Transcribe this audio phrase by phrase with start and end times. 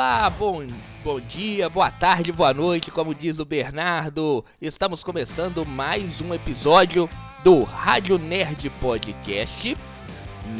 [0.00, 0.66] Olá, bom,
[1.04, 4.42] bom dia, boa tarde, boa noite, como diz o Bernardo.
[4.58, 7.06] Estamos começando mais um episódio
[7.44, 9.76] do Rádio Nerd Podcast.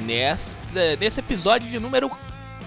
[0.04, 2.10] Nesta, nesse episódio de número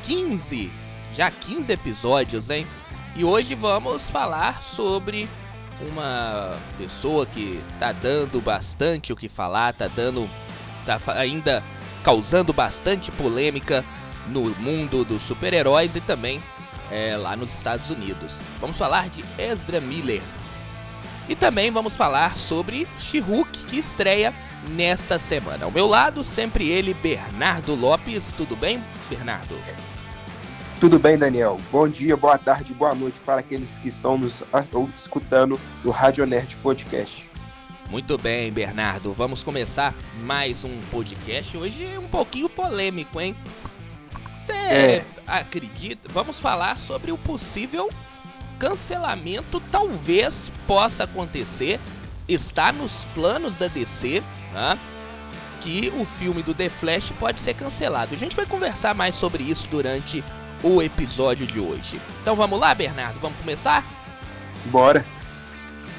[0.02, 0.72] 15.
[1.14, 2.66] Já 15 episódios, hein?
[3.16, 5.30] E hoje vamos falar sobre
[5.92, 10.28] uma pessoa que tá dando bastante o que falar, tá dando.
[10.88, 11.64] tá ainda
[12.04, 13.86] causando bastante polêmica
[14.28, 16.42] no mundo dos super-heróis e também
[16.94, 18.40] é, lá nos Estados Unidos.
[18.62, 20.22] Vamos falar de Ezra Miller.
[21.28, 24.34] E também vamos falar sobre She-Hulk, que estreia
[24.70, 25.66] nesta semana.
[25.66, 28.32] Ao meu lado, sempre ele, Bernardo Lopes.
[28.34, 29.56] Tudo bem, Bernardo?
[30.80, 31.60] Tudo bem, Daniel.
[31.72, 34.44] Bom dia, boa tarde, boa noite para aqueles que estão nos
[34.96, 37.30] escutando no Rádio Nerd Podcast.
[37.90, 39.14] Muito bem, Bernardo.
[39.14, 41.56] Vamos começar mais um podcast.
[41.58, 43.36] Hoje é um pouquinho polêmico, hein?
[44.44, 45.06] Você é.
[45.26, 46.10] acredita?
[46.12, 47.90] Vamos falar sobre o possível
[48.60, 51.80] cancelamento, talvez possa acontecer.
[52.28, 54.78] Está nos planos da DC, né?
[55.62, 58.16] Que o filme do The Flash pode ser cancelado.
[58.16, 60.22] A gente vai conversar mais sobre isso durante
[60.62, 62.02] o episódio de hoje.
[62.22, 63.22] Então vamos lá, Bernardo?
[63.22, 63.88] Vamos começar?
[64.66, 65.06] Bora!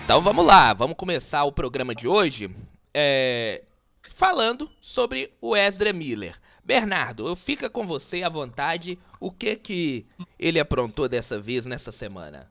[0.05, 2.55] Então vamos lá, vamos começar o programa de hoje
[2.93, 3.63] é,
[4.03, 6.39] falando sobre o Ezra Miller.
[6.65, 8.99] Bernardo, eu fica com você à vontade.
[9.21, 10.07] O que que
[10.39, 12.51] ele aprontou dessa vez nessa semana?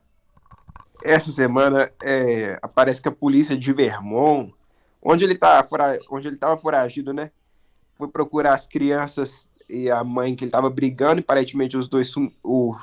[1.02, 4.54] Essa semana é, aparece que a polícia de Vermont,
[5.02, 5.66] onde ele tá,
[6.08, 7.32] onde ele estava foragido, né,
[7.94, 11.20] foi procurar as crianças e a mãe que ele estava brigando.
[11.20, 12.76] Aparentemente os dois, o,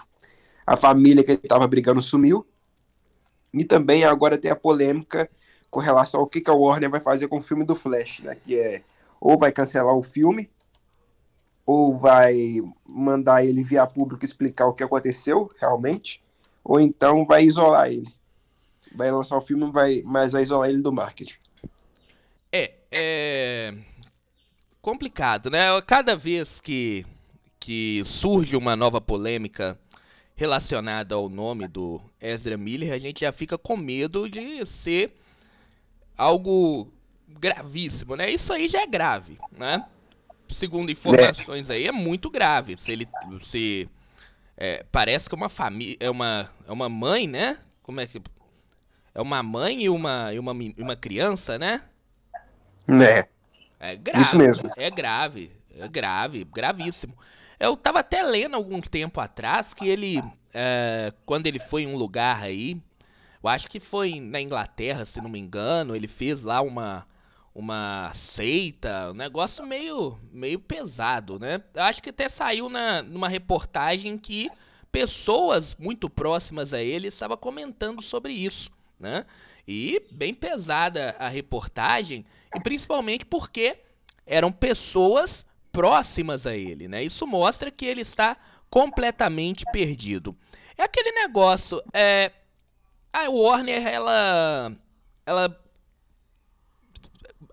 [0.67, 2.45] a família que ele estava brigando sumiu.
[3.53, 5.29] E também agora tem a polêmica
[5.69, 8.33] com relação ao que, que a Warner vai fazer com o filme do Flash, né?
[8.35, 8.83] Que é
[9.19, 10.49] ou vai cancelar o filme
[11.65, 12.35] ou vai
[12.85, 16.21] mandar ele via público explicar o que aconteceu realmente,
[16.63, 18.11] ou então vai isolar ele.
[18.93, 21.35] Vai lançar o filme, vai, mas vai isolar ele do marketing.
[22.51, 23.73] É, é
[24.81, 25.81] complicado, né?
[25.87, 27.05] Cada vez que,
[27.59, 29.79] que surge uma nova polêmica
[30.35, 35.13] relacionada ao nome do Ezra Miller, a gente já fica com medo de ser
[36.17, 36.91] algo
[37.27, 38.29] gravíssimo, né?
[38.29, 39.85] Isso aí já é grave, né?
[40.53, 42.77] Segundo informações aí, é muito grave.
[42.77, 43.07] Se ele
[43.41, 43.89] se
[44.57, 47.57] é, parece que é uma família, é uma é uma mãe, né?
[47.81, 48.21] Como é que
[49.13, 51.81] é uma mãe e uma e uma, uma criança, né?
[52.87, 53.25] Né.
[53.79, 54.21] É grave.
[54.21, 54.69] Isso mesmo.
[54.77, 57.17] É grave, é grave, gravíssimo.
[57.59, 60.21] Eu tava até lendo algum tempo atrás que ele
[60.53, 62.81] é, quando ele foi em um lugar aí,
[63.43, 67.05] eu acho que foi na Inglaterra, se não me engano, ele fez lá uma
[67.53, 71.61] uma seita, um negócio meio, meio pesado, né?
[71.75, 74.49] Acho que até saiu na, numa reportagem que
[74.91, 78.69] pessoas muito próximas a ele estavam comentando sobre isso,
[78.99, 79.25] né?
[79.67, 82.25] E bem pesada a reportagem,
[82.55, 83.77] e principalmente porque
[84.25, 87.03] eram pessoas próximas a ele, né?
[87.03, 88.37] Isso mostra que ele está
[88.69, 90.35] completamente perdido.
[90.77, 92.31] É aquele negócio, é
[93.11, 94.71] a Warner ela
[95.25, 95.60] ela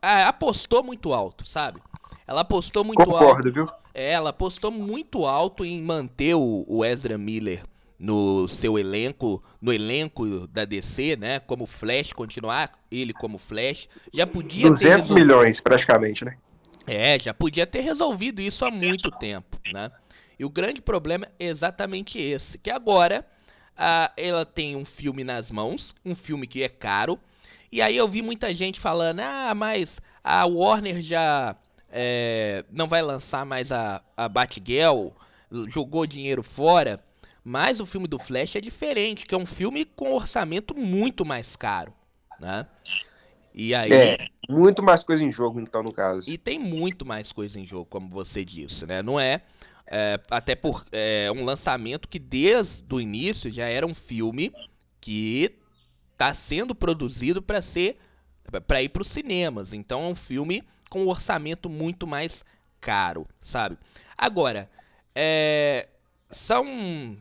[0.02, 1.80] apostou muito alto, sabe?
[2.26, 3.36] Ela apostou muito Concordo, alto.
[3.36, 3.68] Concordo, viu?
[3.94, 7.62] É, ela apostou muito alto em manter o, o Ezra Miller
[7.98, 11.40] no seu elenco, no elenco da DC, né?
[11.40, 13.88] Como Flash, continuar ele como Flash.
[14.12, 15.16] Já podia 200 ter resol...
[15.16, 16.36] milhões, praticamente, né?
[16.86, 19.90] É, já podia ter resolvido isso há muito tempo, né?
[20.38, 23.26] E o grande problema é exatamente esse, que agora
[23.76, 27.18] ah, ela tem um filme nas mãos, um filme que é caro,
[27.70, 31.56] e aí eu vi muita gente falando: ah, mas a Warner já
[31.90, 35.08] é, não vai lançar mais a, a Batgirl,
[35.66, 37.02] jogou dinheiro fora.
[37.44, 41.56] Mas o filme do Flash é diferente, que é um filme com orçamento muito mais
[41.56, 41.94] caro,
[42.38, 42.66] né?
[43.54, 43.90] E aí...
[43.90, 44.18] É,
[44.50, 46.30] muito mais coisa em jogo, então, no caso.
[46.30, 49.02] E tem muito mais coisa em jogo, como você disse, né?
[49.02, 49.40] Não é,
[49.86, 54.52] é até por é, um lançamento que desde o início já era um filme
[55.00, 55.57] que
[56.18, 57.96] está sendo produzido para ser
[58.66, 59.72] para ir para os cinemas.
[59.72, 62.44] Então é um filme com um orçamento muito mais
[62.80, 63.78] caro, sabe?
[64.16, 64.68] Agora,
[65.14, 65.88] é,
[66.28, 67.16] são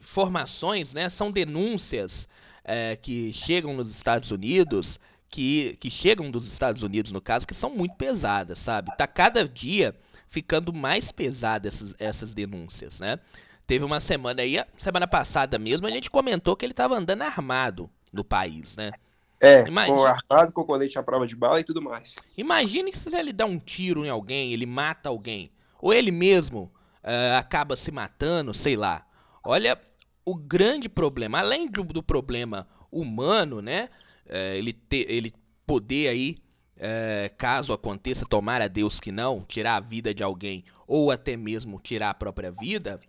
[0.00, 1.08] informações, né?
[1.08, 2.28] São denúncias
[2.64, 4.98] é, que chegam nos Estados Unidos,
[5.28, 8.90] que, que chegam dos Estados Unidos, no caso, que são muito pesadas, sabe?
[8.96, 9.94] Tá cada dia
[10.26, 13.20] ficando mais pesada essas, essas denúncias, né?
[13.66, 17.88] Teve uma semana aí, semana passada mesmo, a gente comentou que ele estava andando armado
[18.12, 18.92] no país, né?
[19.40, 19.96] É, Imagina...
[19.96, 22.14] com armado, com colete à prova de bala e tudo mais.
[22.36, 25.50] Imagine se ele dá um tiro em alguém, ele mata alguém,
[25.80, 26.70] ou ele mesmo
[27.02, 29.04] uh, acaba se matando, sei lá.
[29.42, 29.76] Olha
[30.24, 33.88] o grande problema, além do, do problema humano, né?
[34.28, 35.34] É, ele, ter, ele
[35.66, 36.36] poder aí,
[36.78, 41.36] é, caso aconteça, tomar a Deus que não, tirar a vida de alguém ou até
[41.36, 43.00] mesmo tirar a própria vida,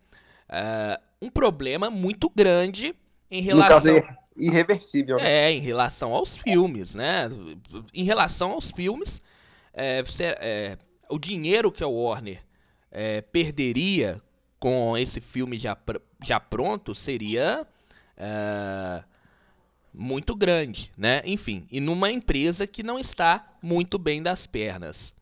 [1.21, 2.95] um problema muito grande
[3.31, 3.67] em relação.
[3.67, 5.17] No caso é irreversível.
[5.17, 5.47] Né?
[5.47, 7.29] É, em relação aos filmes, né?
[7.93, 9.21] Em relação aos filmes,
[9.73, 10.77] é, você, é,
[11.09, 12.43] o dinheiro que a Warner
[12.91, 14.21] é, perderia
[14.59, 15.77] com esse filme já,
[16.23, 17.67] já pronto seria
[18.15, 19.03] é,
[19.93, 21.21] muito grande, né?
[21.25, 25.13] Enfim, e numa empresa que não está muito bem das pernas.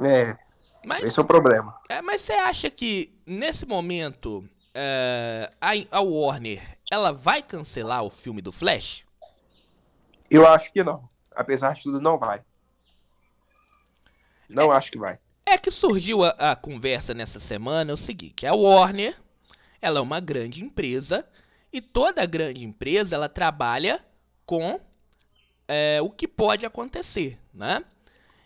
[0.00, 0.36] É.
[0.84, 1.76] Mas, esse é o problema.
[1.88, 4.48] É, mas você acha que nesse momento
[5.60, 9.04] a, a Warner ela vai cancelar o filme do Flash?
[10.30, 11.08] Eu acho que não.
[11.34, 12.42] Apesar de tudo, não vai.
[14.50, 15.18] Não é, acho que vai.
[15.46, 19.16] É que surgiu a, a conversa nessa semana é o seguinte, a Warner,
[19.80, 21.28] ela é uma grande empresa
[21.72, 24.04] e toda grande empresa ela trabalha
[24.44, 24.80] com
[25.66, 27.84] é, o que pode acontecer, né?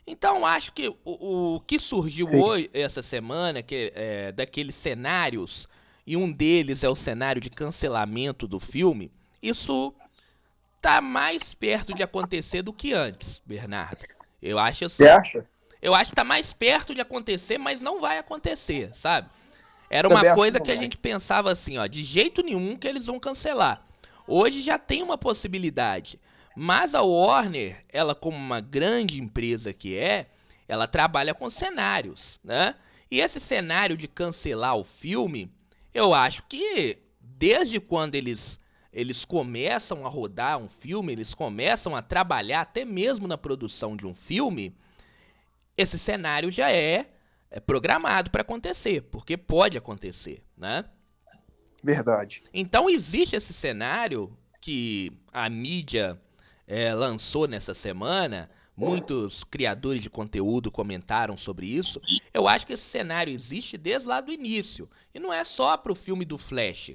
[0.04, 2.40] Então acho que o, o que surgiu Sim.
[2.40, 5.68] hoje essa semana que é, daqueles cenários
[6.06, 9.10] e um deles é o cenário de cancelamento do filme,
[9.42, 9.94] isso
[10.80, 14.04] tá mais perto de acontecer do que antes, Bernardo.
[14.40, 15.04] Eu acho assim.
[15.04, 15.46] Você acha?
[15.82, 19.28] eu acho que tá mais perto de acontecer, mas não vai acontecer, sabe?
[19.90, 22.86] Era uma Também coisa que, que a gente pensava assim, ó, de jeito nenhum que
[22.86, 23.84] eles vão cancelar.
[24.26, 26.20] Hoje já tem uma possibilidade.
[26.54, 30.28] Mas a Warner, ela como uma grande empresa que é,
[30.68, 32.76] ela trabalha com cenários, né?
[33.10, 35.52] E esse cenário de cancelar o filme,
[35.94, 38.58] eu acho que desde quando eles
[38.92, 44.06] eles começam a rodar um filme, eles começam a trabalhar até mesmo na produção de
[44.06, 44.76] um filme,
[45.76, 47.10] esse cenário já é,
[47.50, 50.84] é programado para acontecer, porque pode acontecer, né?
[51.82, 52.42] Verdade.
[52.52, 56.20] Então existe esse cenário que a mídia
[56.66, 62.00] é, lançou nessa semana, muitos criadores de conteúdo comentaram sobre isso.
[62.32, 64.88] Eu acho que esse cenário existe desde lá do início.
[65.14, 66.92] E não é só para o filme do Flash.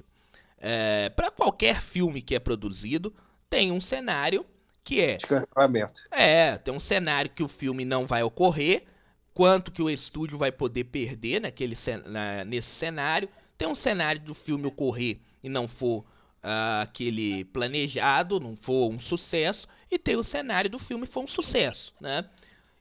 [0.58, 3.14] É, para qualquer filme que é produzido,
[3.48, 4.44] tem um cenário
[4.82, 5.16] que é.
[5.16, 6.02] De cancelamento.
[6.10, 8.84] É, tem um cenário que o filme não vai ocorrer,
[9.32, 11.76] quanto que o estúdio vai poder perder naquele,
[12.06, 13.28] na, nesse cenário.
[13.56, 16.04] Tem um cenário do filme ocorrer e não for
[16.42, 21.26] uh, aquele planejado, não for um sucesso, e tem o cenário do filme for um
[21.26, 22.24] sucesso, né?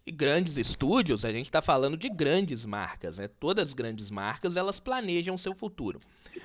[0.06, 3.28] E grandes estúdios, a gente está falando de grandes marcas, né?
[3.28, 6.00] Todas as grandes marcas, elas planejam o seu futuro.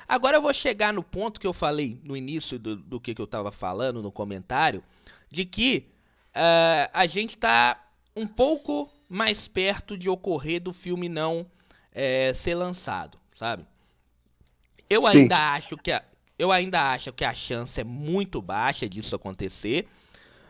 [0.08, 3.20] Agora eu vou chegar no ponto que eu falei no início do, do que, que
[3.20, 4.82] eu estava falando no comentário,
[5.30, 5.86] de que
[6.30, 7.80] uh, a gente está
[8.16, 11.46] um pouco mais perto de ocorrer do filme não
[11.92, 13.64] é, ser lançado, sabe?
[14.88, 15.08] Eu Sim.
[15.18, 16.02] ainda acho que a,
[16.42, 19.88] eu ainda acho que a chance é muito baixa disso acontecer,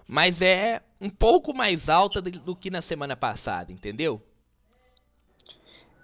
[0.06, 4.20] mas é um pouco mais alta do que na semana passada, entendeu?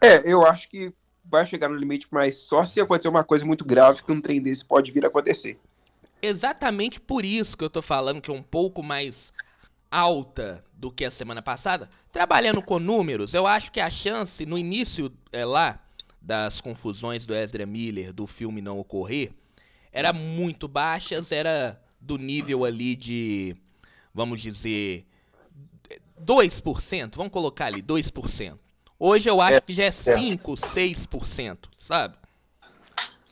[0.03, 0.93] É, eu acho que
[1.25, 4.41] vai chegar no limite, mas só se acontecer uma coisa muito grave que um trem
[4.41, 5.59] desse pode vir a acontecer
[6.23, 9.33] exatamente por isso que eu tô falando que é um pouco mais
[9.91, 11.89] alta do que a semana passada.
[12.13, 15.81] Trabalhando com números, eu acho que a chance no início é, lá
[16.21, 19.33] das confusões do Ezra Miller do filme não ocorrer
[19.93, 23.57] era muito baixas, era do nível ali de,
[24.15, 25.07] vamos dizer,
[26.25, 28.59] 2%, vamos colocar ali 2%.
[28.99, 32.17] Hoje eu acho é, que já é 5, 6%, sabe?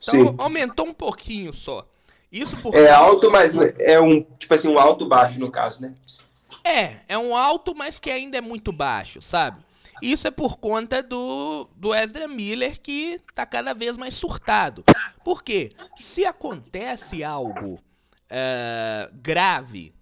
[0.00, 0.34] Então Sim.
[0.38, 1.86] aumentou um pouquinho só.
[2.30, 2.78] Isso porque...
[2.78, 5.88] É alto, mas é um, tipo assim, um alto baixo no caso, né?
[6.62, 9.58] É, é um alto, mas que ainda é muito baixo, sabe?
[10.02, 14.84] Isso é por conta do, do Ezra Miller que tá cada vez mais surtado.
[15.24, 15.70] Por quê?
[15.96, 19.94] Se acontece algo uh, grave,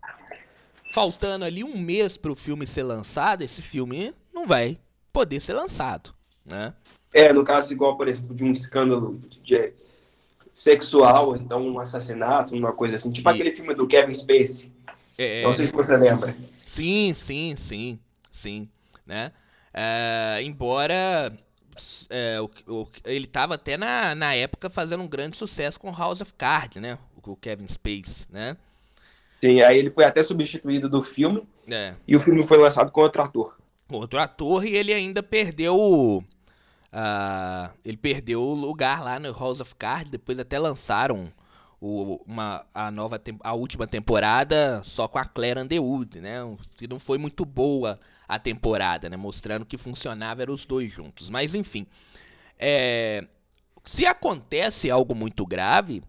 [0.92, 4.78] faltando ali um mês para o filme ser lançado, esse filme não vai
[5.12, 6.74] poder ser lançado, né?
[7.12, 9.72] É, no caso igual, por exemplo, de um escândalo de,
[10.52, 13.10] sexual, então um assassinato, uma coisa assim.
[13.10, 13.32] Tipo e...
[13.32, 14.72] aquele filme do Kevin Spacey.
[15.18, 15.42] É...
[15.42, 16.32] Não sei se você lembra.
[16.64, 17.98] Sim, sim, sim,
[18.32, 18.68] sim,
[19.06, 19.32] né?
[19.74, 21.36] É, embora
[22.08, 26.20] é, o, o, ele tava até na, na época fazendo um grande sucesso com House
[26.20, 26.96] of Cards, né?
[27.16, 28.56] O, o Kevin Spacey, né?
[29.40, 31.42] Sim, aí ele foi até substituído do filme.
[31.68, 31.94] É.
[32.06, 33.56] E o filme foi lançado com outro ator.
[33.90, 36.24] Outro ator e ele ainda perdeu
[36.94, 41.26] Uh, ele perdeu o lugar lá no House of Cards, depois até lançaram
[41.86, 46.38] o, uma, a nova a última temporada só com a Claire Underwood, né?
[46.78, 49.18] Que não foi muito boa a temporada, né?
[49.18, 51.28] Mostrando que funcionava eram os dois juntos.
[51.28, 51.86] Mas enfim,
[52.58, 53.26] é,
[53.84, 56.02] se acontece algo muito grave,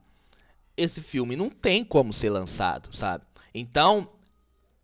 [0.77, 3.25] esse filme não tem como ser lançado, sabe?
[3.53, 4.10] Então,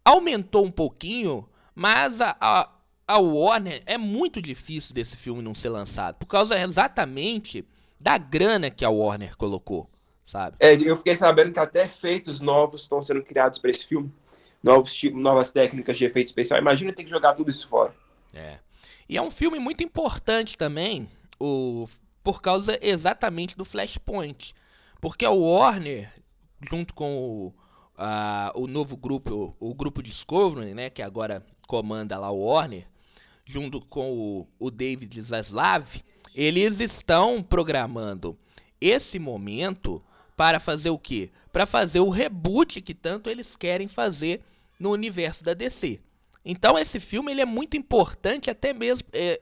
[0.04, 2.70] aumentou um pouquinho, mas a, a,
[3.08, 7.66] a Warner é muito difícil desse filme não ser lançado, por causa exatamente
[7.98, 9.90] da grana que a Warner colocou,
[10.26, 10.56] sabe?
[10.60, 14.12] É, eu fiquei sabendo que até efeitos novos estão sendo criados para esse filme.
[14.64, 16.60] Novos tipos, novas técnicas de efeito especial.
[16.60, 17.94] Imagina ter que jogar tudo isso fora.
[18.34, 18.60] É.
[19.10, 21.10] E é um filme muito importante também,
[21.40, 21.88] o,
[22.24, 24.54] por causa exatamente do Flashpoint.
[25.02, 26.10] Porque a Warner,
[26.62, 27.54] junto com o,
[27.98, 32.88] a, o novo grupo, o, o grupo Discovery, né, que agora comanda lá o Warner,
[33.46, 36.02] junto com o, o David Zaslav,
[36.34, 38.38] eles estão programando
[38.80, 40.02] esse momento
[40.42, 41.30] para fazer o quê?
[41.54, 44.42] Para fazer o reboot que tanto eles querem fazer
[44.80, 46.00] no universo da DC.
[46.44, 49.40] Então esse filme ele é muito importante até mesmo é,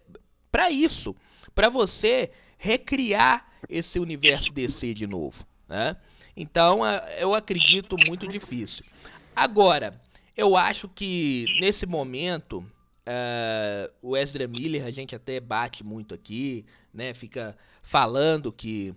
[0.51, 1.15] para isso,
[1.55, 5.47] para você recriar esse universo DC de novo.
[5.69, 5.95] Né?
[6.35, 6.81] Então
[7.17, 8.83] eu acredito muito difícil.
[9.33, 9.97] Agora,
[10.35, 16.65] eu acho que nesse momento uh, o Ezra Miller, a gente até bate muito aqui,
[16.93, 17.13] né?
[17.13, 18.93] Fica falando que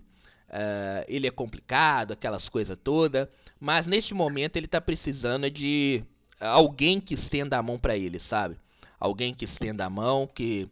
[0.53, 3.27] uh, ele é complicado, aquelas coisas todas.
[3.59, 6.05] Mas neste momento ele está precisando de
[6.39, 8.57] alguém que estenda a mão para ele, sabe?
[8.99, 10.69] Alguém que estenda a mão, que,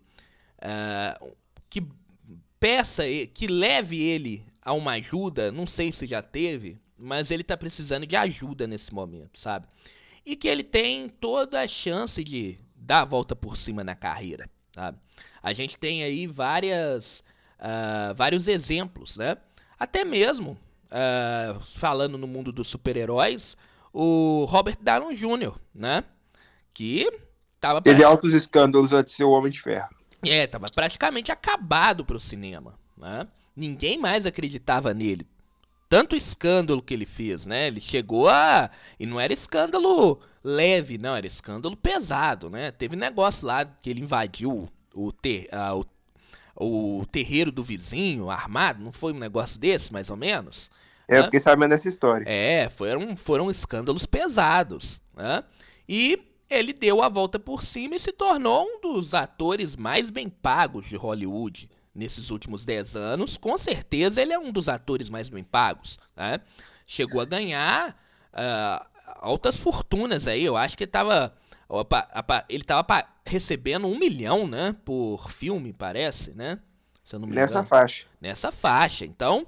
[0.62, 1.36] uh,
[1.70, 1.84] que
[2.60, 7.58] peça, que leve ele a uma ajuda, não sei se já teve, mas ele tá
[7.58, 9.68] precisando de ajuda nesse momento, sabe?
[10.24, 14.50] E que ele tem toda a chance de dar a volta por cima na carreira,
[14.74, 15.00] sabe?
[15.42, 17.24] A gente tem aí várias,
[17.60, 19.36] uh, vários exemplos, né?
[19.82, 20.56] Até mesmo,
[20.92, 23.58] uh, falando no mundo dos super-heróis,
[23.92, 26.04] o Robert Downey Jr., né?
[26.72, 27.12] Que
[27.60, 27.82] tava...
[27.82, 29.90] Teve altos escândalos antes de ser o Homem de Ferro.
[30.24, 33.28] É, tava praticamente acabado pro cinema, né?
[33.56, 35.28] Ninguém mais acreditava nele.
[35.90, 37.66] Tanto escândalo que ele fez, né?
[37.66, 38.70] Ele chegou a.
[39.00, 42.70] E não era escândalo leve, não, era escândalo pesado, né?
[42.70, 45.86] Teve negócio lá que ele invadiu o, ter, uh, o,
[46.56, 50.70] o terreiro do vizinho armado, não foi um negócio desse, mais ou menos?
[51.08, 52.26] É, eu fiquei sabendo dessa história.
[52.28, 55.44] É, foram, foram escândalos pesados, né?
[55.88, 60.30] E ele deu a volta por cima e se tornou um dos atores mais bem
[60.30, 63.38] pagos de Hollywood nesses últimos 10 anos.
[63.38, 66.00] Com certeza ele é um dos atores mais bem pagos.
[66.16, 66.40] Né?
[66.86, 67.92] Chegou a ganhar
[68.34, 68.86] uh,
[69.20, 70.44] altas fortunas aí.
[70.44, 71.34] Eu acho que ele estava
[72.50, 76.60] ele estava recebendo um milhão, né, por filme, parece, né?
[77.04, 77.68] Se eu não me Nessa engano.
[77.68, 78.06] faixa.
[78.20, 79.06] Nessa faixa.
[79.06, 79.48] Então,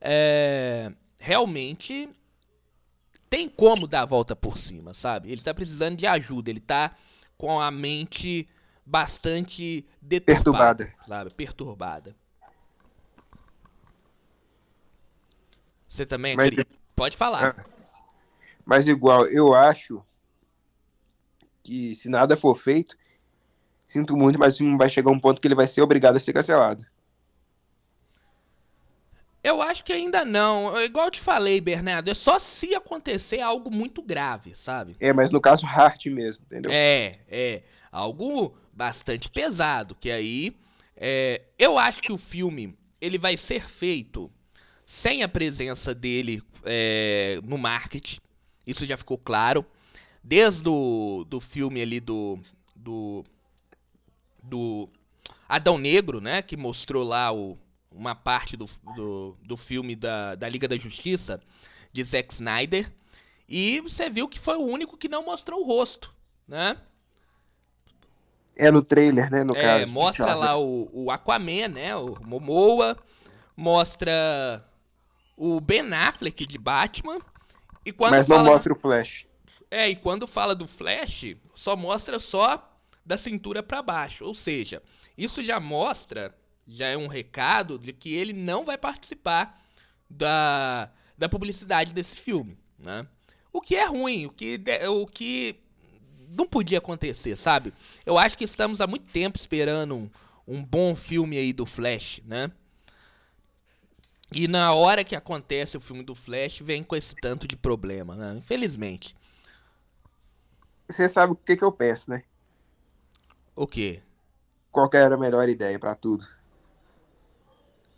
[0.00, 2.08] é, realmente
[3.28, 5.30] tem como dar a volta por cima, sabe?
[5.30, 6.94] Ele tá precisando de ajuda, ele tá
[7.38, 8.48] com a mente
[8.84, 9.86] bastante
[10.26, 11.32] perturbada, sabe?
[11.32, 12.14] Perturbada.
[15.88, 16.50] Você também Mas,
[16.94, 17.56] pode falar.
[17.56, 17.64] Ah,
[18.64, 20.04] mas igual, eu acho
[21.62, 22.96] que se nada for feito,
[23.84, 26.84] sinto muito, mas vai chegar um ponto que ele vai ser obrigado a ser cancelado.
[29.42, 30.78] Eu acho que ainda não.
[30.82, 34.94] Igual eu te falei, Bernardo, é só se acontecer algo muito grave, sabe?
[35.00, 36.70] É, mas no caso Hart mesmo, entendeu?
[36.72, 37.62] É, é.
[37.90, 40.54] Algo bastante pesado, que aí
[40.96, 44.30] é, eu acho que o filme ele vai ser feito
[44.84, 48.20] sem a presença dele é, no marketing.
[48.66, 49.64] Isso já ficou claro.
[50.30, 52.38] Desde o do filme ali do,
[52.76, 53.24] do,
[54.40, 54.88] do
[55.48, 56.40] Adão Negro, né?
[56.40, 57.58] Que mostrou lá o,
[57.90, 61.42] uma parte do, do, do filme da, da Liga da Justiça
[61.92, 62.92] de Zack Snyder.
[63.48, 66.14] E você viu que foi o único que não mostrou o rosto,
[66.46, 66.76] né?
[68.56, 69.92] É no trailer, né, no é, caso.
[69.92, 72.96] Mostra lá o, o Aquaman, né, o Momoa,
[73.56, 74.64] mostra
[75.36, 77.18] o Ben Affleck de Batman.
[77.84, 79.28] E quando Mas não mostra o Flash.
[79.70, 82.68] É, e quando fala do Flash, só mostra só
[83.04, 84.24] da cintura para baixo.
[84.24, 84.82] Ou seja,
[85.16, 86.34] isso já mostra
[86.66, 89.60] já é um recado de que ele não vai participar
[90.08, 93.06] da, da publicidade desse filme, né?
[93.52, 95.56] O que é ruim, o que, o que
[96.28, 97.72] não podia acontecer, sabe?
[98.06, 100.10] Eu acho que estamos há muito tempo esperando um,
[100.46, 102.50] um bom filme aí do Flash, né?
[104.32, 108.14] E na hora que acontece o filme do Flash, vem com esse tanto de problema,
[108.14, 108.36] né?
[108.38, 109.16] Infelizmente.
[110.90, 112.22] Você sabe o que, que eu penso, né?
[113.54, 114.02] O quê?
[114.70, 116.26] Qual era a melhor ideia para tudo?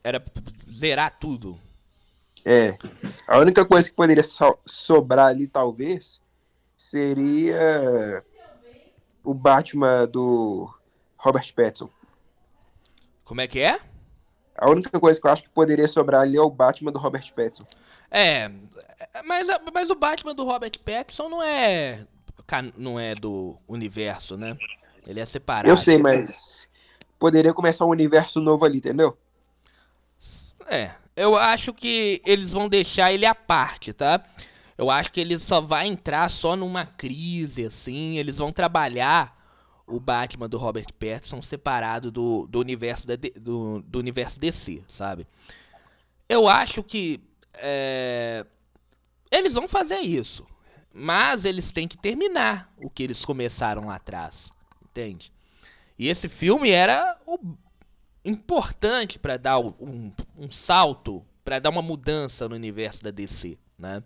[0.03, 0.23] era
[0.71, 1.59] zerar tudo.
[2.45, 2.77] É.
[3.27, 6.21] A única coisa que poderia so sobrar ali, talvez,
[6.77, 8.25] seria
[9.23, 10.73] o Batman do
[11.17, 11.89] Robert Pattinson.
[13.25, 13.79] Como é que é?
[14.59, 17.33] A única coisa que eu acho que poderia sobrar ali é o Batman do Robert
[17.33, 17.65] Pattinson.
[18.11, 18.51] É,
[19.25, 22.07] mas, mas o Batman do Robert Pattinson não é
[22.77, 24.57] não é do universo, né?
[25.07, 25.69] Ele é separado.
[25.69, 26.69] Eu sei, mas
[27.19, 29.17] poderia começar um universo novo ali, entendeu?
[30.67, 34.23] É, eu acho que eles vão deixar ele à parte, tá?
[34.77, 38.19] Eu acho que ele só vai entrar só numa crise, assim.
[38.19, 39.39] Eles vão trabalhar
[39.87, 45.27] o Batman do Robert Pattinson separado do, do, universo, da, do, do universo DC, sabe?
[46.29, 47.21] Eu acho que
[47.55, 48.47] é,
[49.31, 50.47] eles vão fazer isso.
[50.93, 54.51] Mas eles têm que terminar o que eles começaram lá atrás.
[54.85, 55.33] Entende?
[55.99, 57.39] E esse filme era o
[58.25, 64.03] importante para dar um, um salto, para dar uma mudança no universo da DC, né?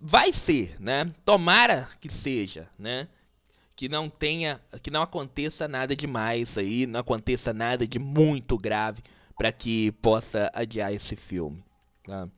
[0.00, 1.04] Vai ser, né?
[1.24, 3.08] Tomara que seja, né?
[3.76, 9.02] Que não tenha, que não aconteça nada demais aí, não aconteça nada de muito grave
[9.36, 11.62] para que possa adiar esse filme.
[12.04, 12.28] Tá?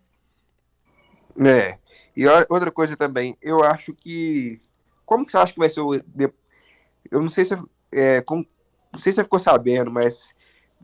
[1.39, 1.79] É.
[2.17, 4.61] E outra coisa também, eu acho que.
[5.05, 5.95] Como que você acha que vai ser o.
[5.95, 7.57] Eu não sei se.
[7.93, 8.47] É, como,
[8.93, 10.35] não sei se você ficou sabendo, mas.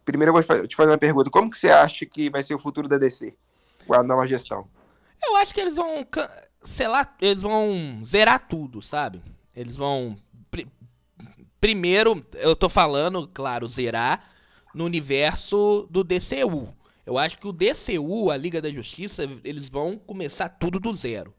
[0.05, 1.31] Primeiro eu vou te fazer uma pergunta.
[1.31, 3.35] Como que você acha que vai ser o futuro da DC?
[3.87, 4.69] Com a nova gestão?
[5.23, 6.07] Eu acho que eles vão.
[6.63, 9.23] Sei lá, eles vão zerar tudo, sabe?
[9.55, 10.17] Eles vão.
[11.61, 14.31] Primeiro, eu tô falando, claro, zerar
[14.75, 16.76] no universo do DCU.
[17.07, 21.33] Eu acho que o DCU, a Liga da Justiça, eles vão começar tudo do zero.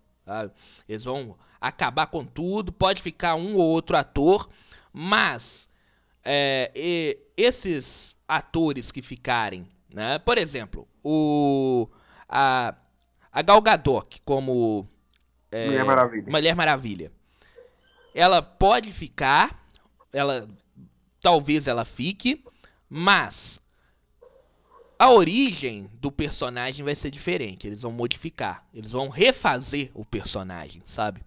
[0.88, 4.50] Eles vão acabar com tudo, pode ficar um ou outro ator,
[4.94, 5.70] mas
[6.24, 10.20] é, esses atores que ficarem, né?
[10.20, 11.88] Por exemplo, o
[12.28, 12.76] a,
[13.32, 14.88] a Gal Gadot como
[15.52, 16.32] é, Mulher Maravilha.
[16.32, 17.12] Mulher Maravilha.
[18.14, 19.70] Ela pode ficar,
[20.12, 20.48] ela
[21.22, 22.44] talvez ela fique,
[22.90, 23.62] mas
[25.00, 27.68] a origem do personagem vai ser diferente.
[27.68, 28.66] Eles vão modificar.
[28.74, 31.22] Eles vão refazer o personagem, sabe?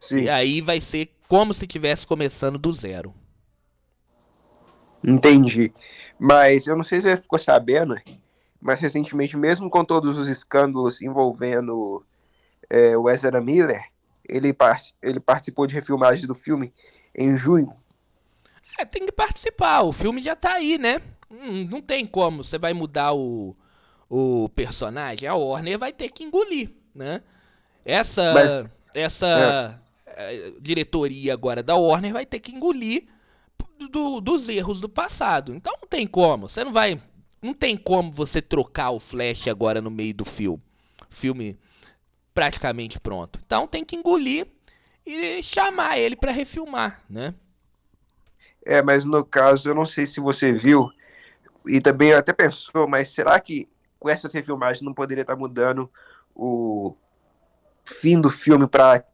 [0.00, 0.20] Sim.
[0.20, 3.14] E aí vai ser como se tivesse começando do zero.
[5.02, 5.72] Entendi.
[6.18, 7.96] Mas eu não sei se você ficou sabendo,
[8.60, 12.04] mas recentemente, mesmo com todos os escândalos envolvendo
[12.68, 13.84] é, o Ezra Miller,
[14.28, 16.72] ele, part ele participou de refilmagem do filme
[17.14, 17.72] em junho.
[18.78, 19.82] É, tem que participar.
[19.82, 21.00] O filme já tá aí, né?
[21.30, 22.42] Hum, não tem como.
[22.42, 23.56] Você vai mudar o,
[24.08, 25.28] o personagem.
[25.28, 27.22] A Warner vai ter que engolir, né?
[27.84, 29.88] Essa, Mas, essa é.
[30.20, 33.06] Eh, diretoria agora da Warner vai ter que engolir
[33.90, 35.54] do, dos erros do passado.
[35.54, 36.48] Então não tem como.
[36.48, 37.00] Você não vai.
[37.40, 40.62] Não tem como você trocar o Flash agora no meio do filme.
[41.08, 41.58] Filme
[42.34, 43.38] praticamente pronto.
[43.44, 44.46] Então tem que engolir
[45.06, 47.34] e chamar ele para refilmar, né?
[48.64, 50.90] É, mas no caso, eu não sei se você viu,
[51.68, 55.90] e também até pensou, mas será que com essas refilmagens não poderia estar mudando
[56.34, 56.94] o
[57.84, 59.04] fim do filme para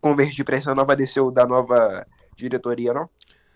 [0.00, 3.08] convergir para essa nova DC da nova diretoria, não?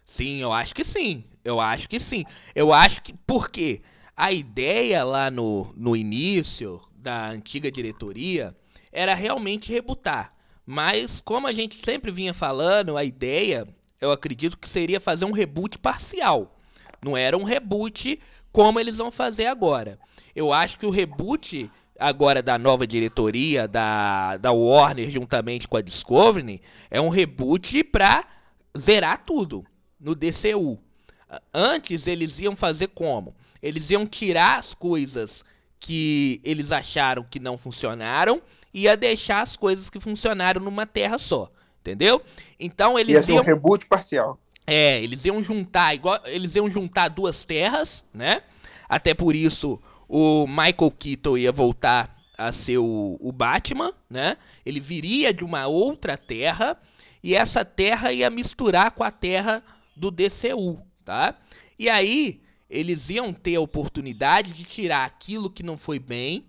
[0.03, 1.25] Sim, eu acho que sim.
[1.45, 2.25] Eu acho que sim.
[2.55, 3.15] Eu acho que.
[3.15, 3.83] Por quê?
[4.17, 8.55] A ideia lá no, no início da antiga diretoria
[8.91, 10.35] era realmente rebutar.
[10.67, 13.67] Mas, como a gente sempre vinha falando, a ideia,
[14.01, 16.59] eu acredito que seria fazer um reboot parcial.
[17.05, 18.21] Não era um reboot
[18.53, 19.99] como eles vão fazer agora.
[20.35, 25.83] Eu acho que o reboot agora da nova diretoria da, da Warner juntamente com a
[25.83, 26.61] Discovery
[26.91, 28.25] é um reboot para
[28.77, 29.65] zerar tudo
[30.01, 30.79] no DCU.
[31.53, 33.35] Antes eles iam fazer como?
[33.63, 35.45] Eles iam tirar as coisas
[35.79, 41.19] que eles acharam que não funcionaram e ia deixar as coisas que funcionaram numa terra
[41.19, 41.51] só.
[41.81, 42.23] Entendeu?
[42.61, 43.43] Então eles ia ser iam...
[43.43, 44.39] um reboot parcial.
[44.67, 48.43] É, eles iam juntar igual, eles iam juntar duas terras, né?
[48.89, 54.37] Até por isso o Michael Keaton ia voltar a ser o, o Batman, né?
[54.65, 56.77] Ele viria de uma outra terra
[57.23, 59.63] e essa terra ia misturar com a terra
[59.97, 61.35] do DCU, tá?
[61.79, 66.47] E aí eles iam ter a oportunidade de tirar aquilo que não foi bem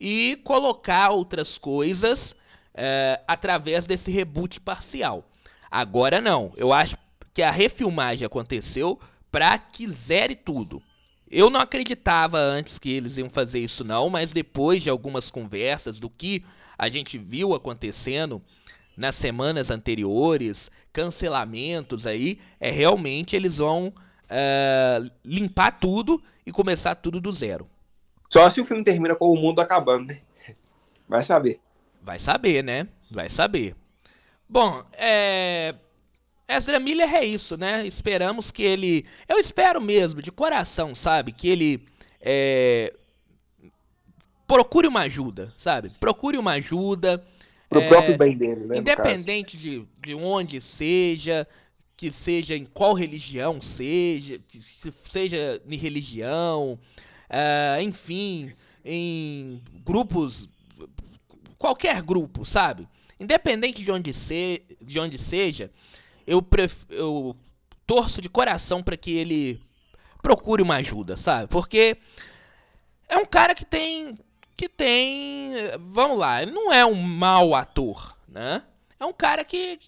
[0.00, 2.34] e colocar outras coisas
[2.74, 5.28] é, através desse reboot parcial.
[5.70, 6.96] Agora não, eu acho
[7.38, 8.98] que a refilmagem aconteceu
[9.30, 10.82] para que zere tudo.
[11.30, 16.00] Eu não acreditava antes que eles iam fazer isso não, mas depois de algumas conversas
[16.00, 16.44] do que
[16.76, 18.42] a gente viu acontecendo
[18.96, 23.92] nas semanas anteriores, cancelamentos aí, é realmente eles vão
[24.28, 27.68] é, limpar tudo e começar tudo do zero.
[28.28, 30.22] Só se o filme termina com o mundo acabando, né?
[31.08, 31.60] Vai saber.
[32.02, 32.88] Vai saber, né?
[33.08, 33.76] Vai saber.
[34.48, 35.76] Bom, é
[36.48, 37.86] Ezra Miller é isso, né?
[37.86, 39.04] Esperamos que ele.
[39.28, 41.30] Eu espero mesmo, de coração, sabe?
[41.30, 41.84] Que ele.
[42.22, 42.94] É...
[44.46, 45.90] Procure uma ajuda, sabe?
[46.00, 47.22] Procure uma ajuda.
[47.68, 47.88] Pro é...
[47.88, 48.78] próprio bem dele, né?
[48.78, 51.46] Independente de, de onde seja,
[51.94, 54.40] que seja em qual religião seja,
[55.04, 56.78] seja em religião,
[57.28, 58.50] uh, enfim,
[58.82, 60.48] em grupos.
[61.58, 62.88] Qualquer grupo, sabe?
[63.20, 65.70] Independente de onde, se, de onde seja
[66.28, 66.84] eu, pref...
[66.90, 67.34] eu
[67.86, 69.60] torço de coração para que ele
[70.22, 71.48] procure uma ajuda, sabe?
[71.48, 71.96] Porque
[73.08, 74.18] é um cara que tem
[74.56, 75.52] que tem,
[75.92, 78.62] vamos lá, não é um mau ator, né?
[78.98, 79.78] É um cara que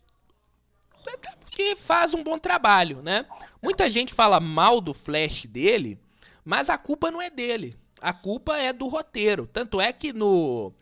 [1.51, 3.27] que faz um bom trabalho, né?
[3.61, 6.01] Muita gente fala mal do Flash dele,
[6.45, 7.77] mas a culpa não é dele.
[8.01, 9.47] A culpa é do roteiro.
[9.47, 10.73] Tanto é que no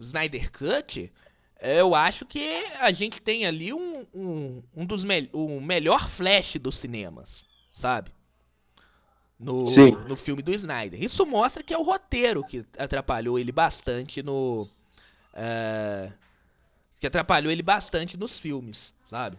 [0.00, 1.12] Snyder Cut
[1.64, 6.56] eu acho que a gente tem ali um, um, um dos me o melhor flash
[6.56, 8.10] dos cinemas, sabe?
[9.40, 9.92] No, Sim.
[10.06, 11.02] no filme do Snyder.
[11.02, 14.68] Isso mostra que é o roteiro que atrapalhou ele bastante no.
[15.32, 16.12] Uh,
[17.00, 19.38] que atrapalhou ele bastante nos filmes, sabe?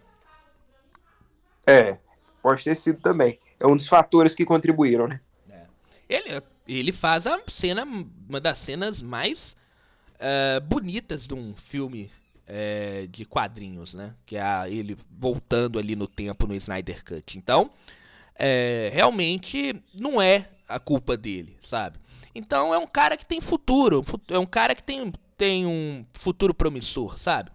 [1.64, 1.98] É,
[2.42, 3.38] pode ter sido também.
[3.58, 5.20] É um dos fatores que contribuíram, né?
[5.48, 5.64] É.
[6.08, 9.56] Ele, ele faz a cena, uma das cenas mais
[10.16, 12.10] uh, bonitas de um filme
[12.48, 14.14] uh, de quadrinhos, né?
[14.24, 17.38] Que é a, ele voltando ali no tempo no Snyder Cut.
[17.38, 21.98] Então, uh, realmente não é a culpa dele, sabe?
[22.34, 26.52] Então é um cara que tem futuro, é um cara que tem, tem um futuro
[26.52, 27.50] promissor, sabe?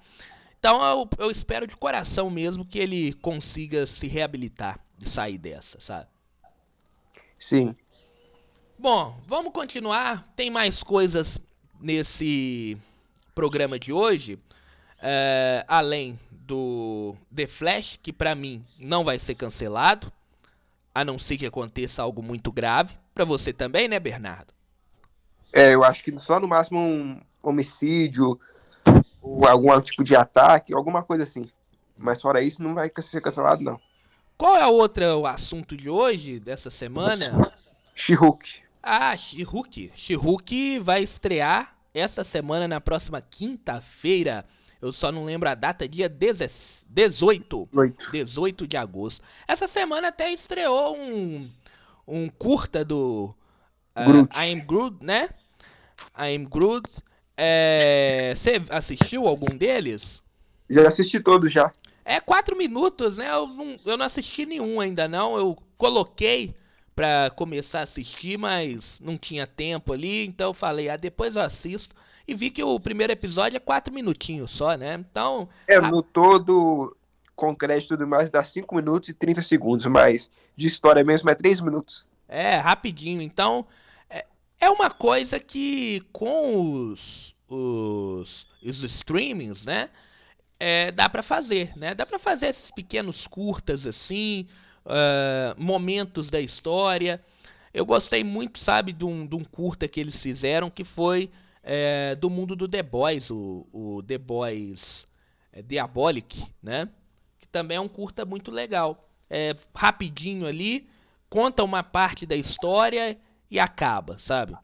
[0.60, 5.80] Então eu, eu espero de coração mesmo que ele consiga se reabilitar e sair dessa,
[5.80, 6.08] sabe?
[7.38, 7.76] Sim.
[8.78, 10.28] Bom, vamos continuar.
[10.36, 11.39] Tem mais coisas
[11.82, 12.78] nesse
[13.34, 14.39] programa de hoje,
[15.02, 20.12] é, além do The Flash, que para mim não vai ser cancelado,
[20.94, 22.96] a não ser que aconteça algo muito grave.
[23.13, 24.54] Para você também, né, Bernardo?
[25.54, 28.39] É, eu acho que só no máximo um homicídio,
[29.22, 31.44] ou algum tipo de ataque, alguma coisa assim.
[32.00, 33.80] Mas fora isso, não vai ser cancelado, não.
[34.38, 37.52] Qual é o outro assunto de hoje, dessa semana?
[37.94, 38.62] She-Hulk.
[38.82, 39.91] Ah, She-Hulk.
[39.96, 44.46] She-Hulk vai estrear essa semana, na próxima quinta-feira.
[44.82, 47.70] Eu só não lembro a data, dia 18.
[48.12, 49.24] 18 de agosto.
[49.48, 51.50] Essa semana até estreou um,
[52.08, 53.36] um curta do
[53.96, 54.39] uh, Groot.
[54.39, 55.30] I'm Groot, né?
[56.17, 56.89] I'm Groot.
[57.38, 60.24] É, você assistiu algum deles?
[60.70, 61.72] Já assisti todos já.
[62.04, 63.30] É quatro minutos, né?
[63.30, 65.38] Eu não, eu não assisti nenhum ainda não.
[65.38, 66.56] Eu coloquei
[66.96, 71.42] para começar a assistir, mas não tinha tempo ali, então eu falei, ah, depois eu
[71.42, 71.96] assisto.
[72.28, 74.94] E vi que o primeiro episódio é quatro minutinhos só, né?
[74.96, 75.48] Então.
[75.68, 75.82] É, a...
[75.82, 76.96] no todo,
[77.36, 81.36] com crédito tudo mais, dá 5 minutos e 30 segundos, mas de história mesmo é
[81.36, 82.06] 3 minutos.
[82.28, 83.22] É, rapidinho.
[83.22, 83.66] Então,
[84.10, 84.26] é,
[84.60, 89.90] é uma coisa que com os, os, os streamings, né?
[90.60, 91.96] É, dá para fazer, né?
[91.96, 94.46] Dá para fazer esses pequenos curtas assim,
[94.86, 97.22] uh, momentos da história.
[97.74, 101.32] Eu gostei muito, sabe, de um, de um curta que eles fizeram que foi
[101.63, 105.08] é, do mundo do The Boys, o, o The Boys
[105.54, 106.89] é, Diabolic, né?
[107.38, 109.08] Que também é um curta muito legal.
[109.30, 110.88] É, rapidinho ali,
[111.30, 113.17] conta uma parte da história
[113.50, 114.56] e acaba, sabe?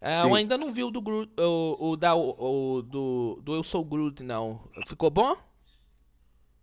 [0.00, 3.82] É, eu ainda não vi o do o, o, da, o, do, do Eu Sou
[3.82, 4.60] Groot, não.
[4.86, 5.34] Ficou bom?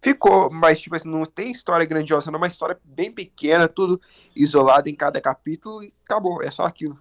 [0.01, 4.01] Ficou, mas tipo assim, não tem história grandiosa, não, é uma história bem pequena, tudo
[4.35, 6.99] isolado em cada capítulo e acabou, é só aquilo.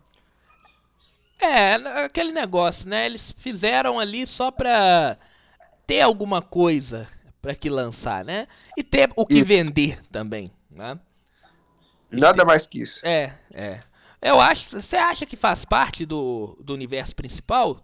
[1.40, 3.06] É, aquele negócio, né?
[3.06, 5.16] Eles fizeram ali só pra
[5.86, 7.08] ter alguma coisa
[7.40, 8.46] para que lançar, né?
[8.76, 9.44] E ter o que isso.
[9.46, 11.00] vender também, né?
[12.10, 12.44] Nada ter...
[12.44, 13.00] mais que isso.
[13.02, 13.82] É, é.
[14.20, 14.78] Eu acho.
[14.78, 17.82] Você acha que faz parte do, do universo principal?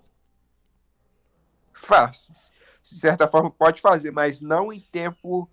[1.72, 2.52] Faz
[2.94, 5.48] de certa forma pode fazer, mas não em tempo.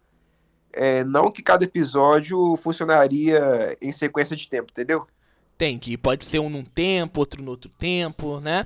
[0.76, 5.08] É, não que cada episódio funcionaria em sequência de tempo, entendeu?
[5.56, 5.98] Entendi.
[5.98, 8.66] Pode ser um num tempo, outro no outro tempo, né?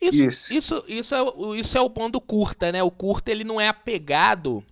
[0.00, 0.54] Isso, isso.
[0.54, 2.82] Isso, isso, é, isso é o bom do curta, né?
[2.82, 4.64] O curta ele não é apegado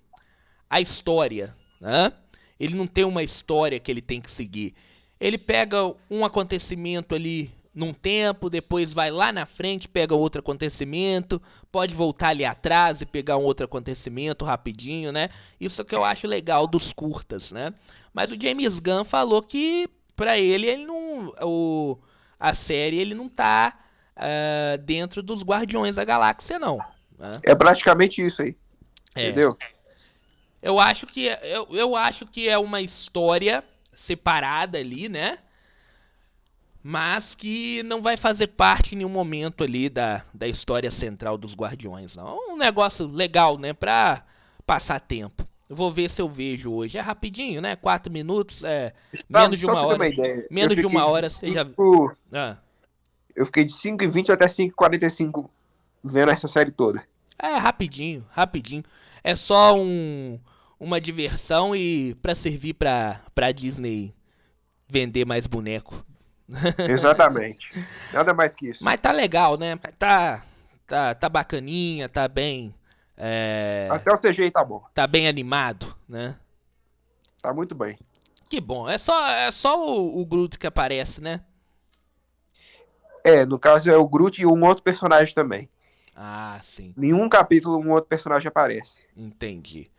[0.69, 2.13] à história, né?
[2.59, 4.75] Ele não tem uma história que ele tem que seguir.
[5.21, 11.41] Ele pega um acontecimento ali num tempo, depois vai lá na frente, pega outro acontecimento,
[11.71, 15.31] pode voltar ali atrás e pegar um outro acontecimento rapidinho, né?
[15.59, 17.73] Isso que eu acho legal dos curtas, né?
[18.13, 21.99] Mas o James Gunn falou que para ele ele não o
[22.39, 23.79] a série ele não tá
[24.17, 26.79] uh, dentro dos Guardiões da Galáxia não.
[27.19, 27.41] Né?
[27.45, 28.55] É praticamente isso aí.
[29.15, 29.29] É.
[29.29, 29.57] Entendeu?
[30.61, 35.39] Eu acho que eu, eu acho que é uma história separada ali, né?
[36.83, 41.55] Mas que não vai fazer parte em nenhum momento ali da, da história central dos
[41.55, 42.29] Guardiões, não.
[42.29, 43.73] É um negócio legal, né?
[43.73, 44.25] Pra
[44.67, 45.45] passar tempo.
[45.69, 46.99] Eu vou ver se eu vejo hoje.
[46.99, 47.77] É rapidinho, né?
[47.77, 48.93] Quatro minutos, é
[49.29, 49.97] menos de uma hora.
[49.97, 50.45] Uma.
[50.51, 51.67] Menos de uma hora de você já.
[52.33, 52.57] Ah.
[53.35, 55.49] Eu fiquei de 5h20 até 5h45
[56.03, 57.03] vendo essa série toda.
[57.39, 58.83] É, rapidinho, rapidinho.
[59.25, 60.39] É só um,
[60.79, 64.15] uma diversão e para servir pra, pra Disney
[64.89, 66.05] vender mais boneco.
[66.89, 67.73] Exatamente.
[68.13, 68.85] Nada mais que isso.
[68.85, 69.77] Mas tá legal, né?
[69.99, 70.43] Tá,
[70.87, 72.75] tá, tá bacaninha, tá bem.
[73.17, 73.89] É...
[73.91, 74.83] Até o CGI tá bom.
[74.95, 76.35] Tá bem animado, né?
[77.41, 77.99] Tá muito bem.
[78.49, 78.89] Que bom.
[78.89, 81.41] É só, é só o, o Groot que aparece, né?
[83.25, 85.69] É, no caso é o Groot e um outro personagem também.
[86.15, 86.93] Ah, sim.
[86.97, 89.05] Nenhum capítulo um outro personagem aparece.
[89.17, 89.91] Entendi.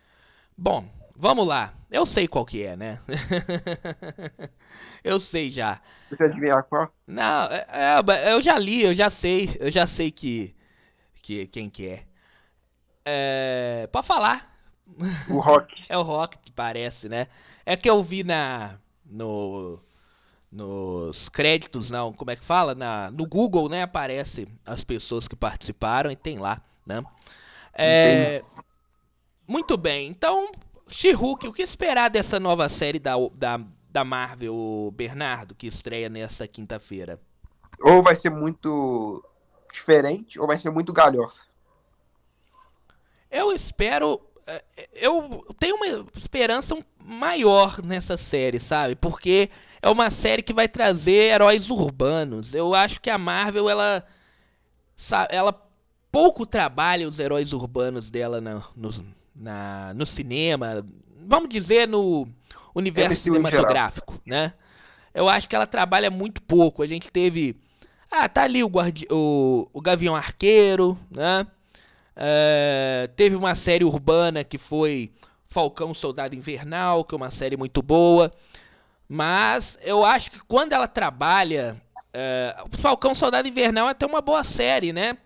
[0.56, 1.74] Bom, vamos lá.
[1.90, 3.00] Eu sei qual que é, né?
[5.04, 5.80] eu sei já.
[6.10, 6.92] Você adivinhar qual?
[7.06, 10.54] Não, é, é, eu já li, eu já sei, eu já sei que,
[11.22, 12.04] que quem que é.
[13.04, 14.52] É, pode falar.
[15.28, 15.84] O Rock.
[15.88, 17.28] é o Rock que parece, né?
[17.64, 19.80] É que eu vi na no
[20.50, 22.76] nos créditos, não, como é que fala?
[22.76, 27.02] Na, no Google, né, aparece as pessoas que participaram e tem lá, né?
[27.72, 28.40] É,
[29.48, 30.52] muito bem, então,
[30.88, 36.46] She-Hulk, o que esperar dessa nova série da, da, da Marvel, Bernardo, que estreia nessa
[36.46, 37.20] quinta-feira?
[37.80, 39.22] Ou vai ser muito
[39.72, 41.42] diferente, ou vai ser muito galhofa.
[43.30, 48.94] Eu espero é, eu tenho uma esperança maior nessa série, sabe?
[48.94, 52.54] Porque é uma série que vai trazer heróis urbanos.
[52.54, 54.04] Eu acho que a Marvel, ela.
[55.28, 55.52] Ela
[56.12, 58.62] pouco trabalha os heróis urbanos dela no,
[59.34, 60.86] na, no cinema.
[61.26, 62.28] Vamos dizer, no
[62.74, 64.52] universo cinematográfico, né?
[65.14, 66.82] Eu acho que ela trabalha muito pouco.
[66.82, 67.56] A gente teve.
[68.10, 71.46] Ah, tá ali o, guardi o, o Gavião Arqueiro, né?
[72.16, 75.12] É, teve uma série urbana que foi
[75.48, 78.30] Falcão Soldado Invernal, que é uma série muito boa.
[79.08, 81.80] Mas eu acho que quando ela trabalha.
[82.12, 85.16] É, Falcão Soldado Invernal é até uma boa série, né?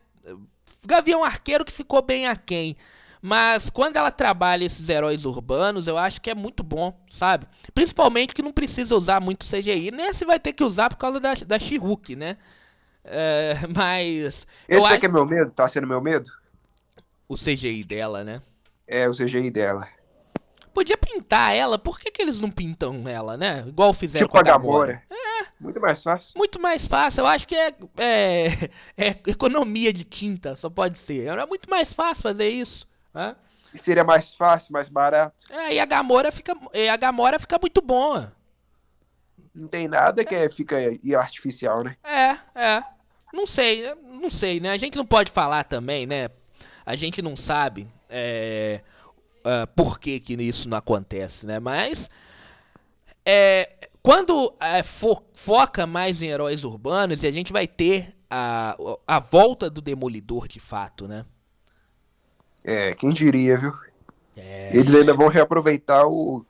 [0.85, 2.77] Gavião Arqueiro que ficou bem aquém.
[3.21, 7.47] Mas quando ela trabalha esses heróis urbanos, eu acho que é muito bom, sabe?
[7.75, 9.91] Principalmente que não precisa usar muito CGI.
[9.91, 11.79] Nesse vai ter que usar por causa da, da she
[12.17, 12.37] né?
[13.05, 14.47] É, mas.
[14.69, 15.01] Esse é acho...
[15.01, 15.51] que é meu medo?
[15.51, 16.31] Tá sendo meu medo?
[17.29, 18.41] o CGI dela, né?
[18.87, 19.87] É, o CGI dela.
[20.73, 23.65] Podia pintar ela, por que, que eles não pintam ela, né?
[23.67, 24.93] Igual fizeram tipo com a Gamora.
[24.93, 25.03] Gamora.
[25.11, 25.29] É.
[25.61, 26.39] Muito mais fácil.
[26.39, 27.23] Muito mais fácil.
[27.23, 28.47] Eu acho que é, é,
[28.97, 31.27] é economia de tinta, só pode ser.
[31.27, 32.89] Era muito mais fácil fazer isso.
[33.19, 33.35] Né?
[33.75, 35.45] E seria mais fácil, mais barato.
[35.51, 38.33] É, e a Gamora fica, e a Gamora fica muito boa.
[39.53, 40.77] Não tem nada que é, fica
[41.19, 41.97] artificial, né?
[42.05, 42.85] É, é.
[43.33, 44.71] Não sei, não sei, né?
[44.71, 46.29] A gente não pode falar também, né?
[46.87, 48.83] A gente não sabe é,
[49.39, 51.59] uh, por que, que isso não acontece, né?
[51.59, 52.09] Mas
[53.27, 58.77] é, quando é, fo foca mais em heróis urbanos, e a gente vai ter a,
[59.07, 61.27] a volta do Demolidor de fato, né?
[62.69, 63.73] É, quem diria, viu?
[64.37, 64.77] É...
[64.77, 66.45] Eles ainda vão reaproveitar o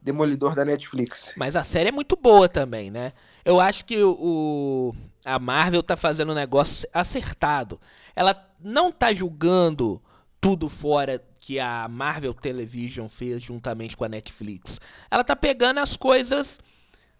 [0.00, 1.32] Demolidor da Netflix.
[1.36, 3.12] Mas a série é muito boa também, né?
[3.44, 4.94] Eu acho que o,
[5.24, 7.80] a Marvel tá fazendo um negócio acertado.
[8.14, 10.00] Ela não tá julgando
[10.40, 14.80] tudo fora que a Marvel Television fez juntamente com a Netflix.
[15.10, 16.60] Ela tá pegando as coisas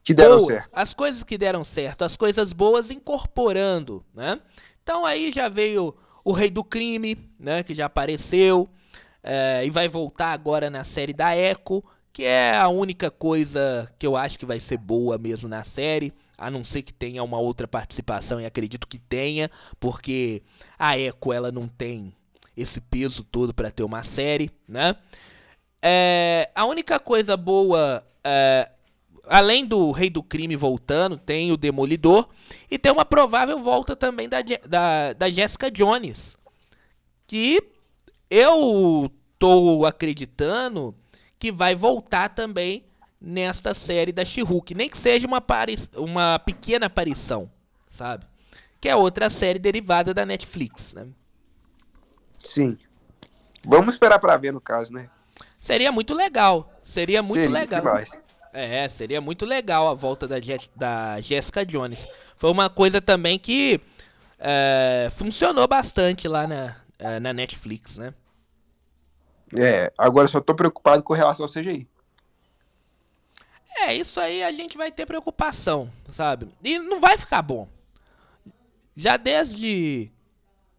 [0.04, 0.70] que deram boas, certo.
[0.72, 4.40] as coisas que deram certo, as coisas boas incorporando, né?
[4.80, 5.92] Então aí já veio
[6.28, 8.68] o Rei do Crime, né, que já apareceu
[9.22, 14.06] é, e vai voltar agora na série da Echo, que é a única coisa que
[14.06, 17.38] eu acho que vai ser boa mesmo na série a não ser que tenha uma
[17.38, 20.42] outra participação, e acredito que tenha, porque
[20.78, 22.12] a Echo ela não tem
[22.54, 24.96] esse peso todo para ter uma série, né?
[25.80, 28.70] É, a única coisa boa, é,
[29.28, 32.28] além do Rei do Crime voltando, tem o Demolidor
[32.70, 36.36] e tem uma provável volta também da, da, da Jessica Jones,
[37.26, 37.62] que
[38.30, 40.94] eu tô acreditando
[41.38, 42.84] que vai voltar também
[43.20, 44.74] nesta série da She-Hulk.
[44.74, 45.42] Nem que seja uma,
[45.96, 47.50] uma pequena aparição,
[47.88, 48.26] sabe?
[48.80, 51.06] Que é outra série derivada da Netflix, né?
[52.42, 52.78] Sim.
[53.64, 55.10] Vamos esperar para ver no caso, né?
[55.58, 56.72] Seria muito legal.
[56.80, 57.80] Seria muito seria legal.
[57.80, 58.24] Demais.
[58.60, 60.36] É, seria muito legal a volta da,
[60.74, 62.08] da Jessica Jones.
[62.36, 63.80] Foi uma coisa também que
[64.36, 68.12] é, funcionou bastante lá na, é, na Netflix, né?
[69.56, 71.88] É, agora eu só tô preocupado com relação ao CGI.
[73.82, 76.48] É, isso aí a gente vai ter preocupação, sabe?
[76.64, 77.68] E não vai ficar bom.
[78.96, 80.10] Já desde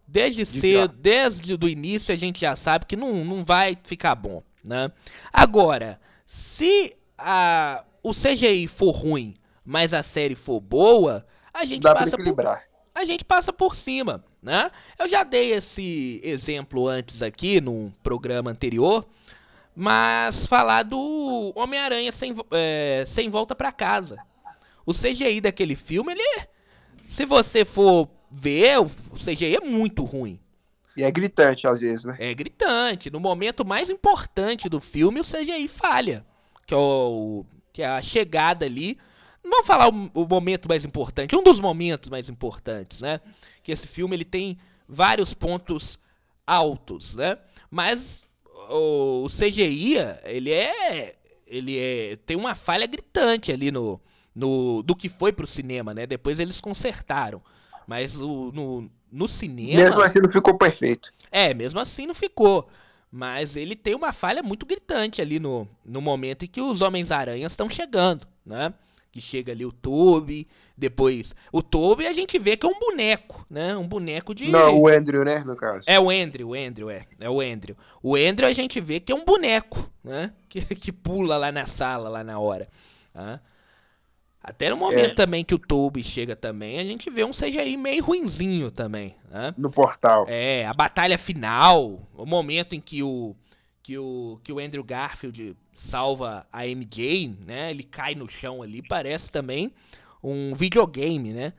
[0.05, 4.15] desde De cedo, desde o início a gente já sabe que não, não vai ficar
[4.15, 4.91] bom, né?
[5.31, 11.93] Agora, se a, o CGI for ruim, mas a série for boa, a gente Dá
[11.93, 12.59] passa por,
[12.95, 14.71] a gente passa por cima, né?
[14.97, 19.07] Eu já dei esse exemplo antes aqui num programa anterior,
[19.75, 24.17] mas falar do Homem-Aranha sem, é, sem volta pra casa.
[24.85, 26.47] O CGI daquele filme, ele
[27.01, 30.39] se você for ver, o CGI é muito ruim.
[30.95, 32.15] E é gritante às vezes, né?
[32.19, 33.09] É gritante.
[33.09, 36.25] No momento mais importante do filme, o CGI falha.
[36.69, 38.95] Que é, o, que é a chegada ali.
[39.43, 43.19] Não vamos falar o, o momento mais importante, um dos momentos mais importantes, né?
[43.63, 44.55] Que esse filme ele tem
[44.87, 45.97] vários pontos
[46.45, 47.39] altos, né?
[47.71, 48.23] Mas
[48.69, 51.15] o, o CGI, ele é.
[51.47, 52.17] Ele é.
[52.17, 53.99] Tem uma falha gritante ali no.
[54.35, 56.05] no do que foi pro cinema, né?
[56.05, 57.41] Depois eles consertaram.
[57.87, 59.81] Mas o, no, no cinema.
[59.81, 61.11] Mesmo assim não ficou perfeito.
[61.31, 62.69] É, mesmo assim não ficou.
[63.11, 67.51] Mas ele tem uma falha muito gritante ali no, no momento em que os Homens-Aranhas
[67.51, 68.73] estão chegando, né?
[69.11, 71.33] Que chega ali o Toby, depois...
[71.51, 73.75] O Toby a gente vê que é um boneco, né?
[73.75, 74.49] Um boneco de...
[74.49, 75.83] Não, o Andrew, né, no caso.
[75.87, 77.01] É o Andrew, o Andrew, é.
[77.19, 77.75] É o Andrew.
[78.03, 80.31] O Andrew a gente vê que é um boneco, né?
[80.47, 82.69] Que, que pula lá na sala, lá na hora.
[83.11, 83.41] tá?
[84.41, 85.15] Até no momento É.
[85.15, 89.53] também que o Toby chega também, a gente vê um CGI meio ruinzinho também, né?
[89.57, 90.25] No portal.
[90.29, 93.35] É, a batalha final, o momento em que o
[93.83, 97.71] que o que o Andrew Garfield salva a MJ, né?
[97.71, 99.73] Ele cai no chão ali, parece também
[100.23, 101.53] um videogame, né?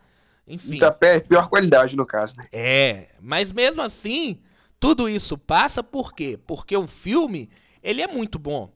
[0.47, 0.79] Enfim.
[0.79, 2.47] Da pé, pior qualidade, no caso, né?
[2.51, 4.39] É, mas mesmo assim,
[4.79, 6.39] tudo isso passa por quê?
[6.47, 7.49] Porque o filme,
[7.83, 8.73] ele é muito bom.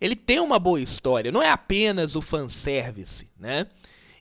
[0.00, 3.66] Ele tem uma boa história, não é apenas o fanservice, né?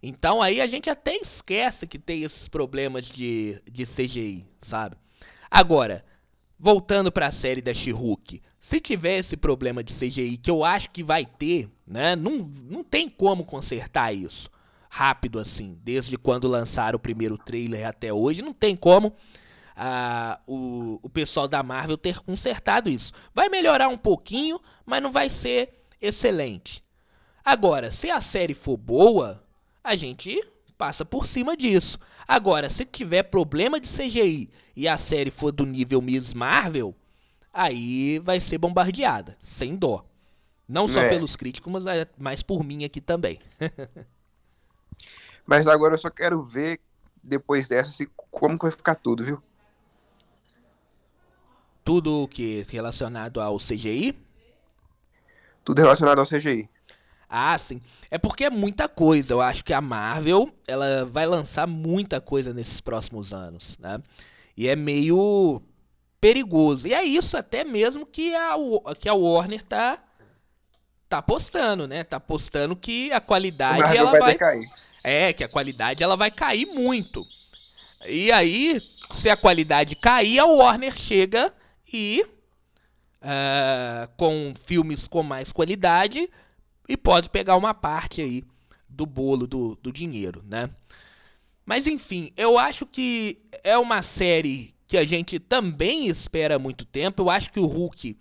[0.02, 4.96] Então aí a gente até esquece que tem esses problemas de, de CGI, sabe?
[5.50, 6.04] Agora,
[6.60, 11.04] voltando pra série da She-Hulk, se tiver esse problema de CGI, que eu acho que
[11.04, 12.16] vai ter, né?
[12.16, 14.50] Não, não tem como consertar isso
[14.90, 19.14] rápido assim, desde quando lançaram o primeiro trailer até hoje, não tem como
[19.78, 23.14] ah, o, o pessoal da Marvel ter consertado isso.
[23.34, 26.84] Vai melhorar um pouquinho, mas não vai ser excelente.
[27.46, 29.44] Agora, se a série for boa,
[29.84, 30.44] a gente
[30.78, 31.98] passa por cima disso.
[32.28, 36.96] Agora, se tiver problema de CGI e a série for do nível Miss Marvel,
[37.54, 40.04] aí vai ser bombardeada, sem dó.
[40.68, 41.10] Não só É.
[41.10, 43.40] pelos críticos, mas, é- mas por mim aqui também.
[45.46, 46.80] Mas agora eu só quero ver,
[47.24, 49.42] depois dessa, se, como que vai ficar tudo, viu?
[51.88, 54.14] Tudo o que relacionado ao CGI,
[55.64, 56.68] Tudo relacionado ao CGI.
[57.30, 57.82] Ah, sim.
[58.12, 59.34] É porque é muita coisa.
[59.34, 64.02] Eu acho que a Marvel, ela vai lançar muita coisa nesses próximos anos, né?
[64.58, 65.62] E é meio
[66.20, 66.90] perigoso.
[66.90, 68.56] E é isso até mesmo que a,
[69.00, 70.04] que a Warner tá
[71.08, 72.04] tá apostando, né?
[72.04, 74.70] Tá apostando que a qualidade Marvel ela vai, vai decair.
[75.06, 77.26] é, que a qualidade ela vai cair muito.
[78.06, 81.54] E aí, se a qualidade cair, a Warner chega
[81.92, 82.26] e
[83.22, 86.30] ah, com filmes com mais qualidade
[86.88, 88.44] e pode pegar uma parte aí
[88.88, 90.70] do bolo do, do dinheiro, né?
[91.66, 96.86] Mas enfim, eu acho que é uma série que a gente também espera há muito
[96.86, 97.22] tempo.
[97.22, 98.18] Eu acho que o Hulk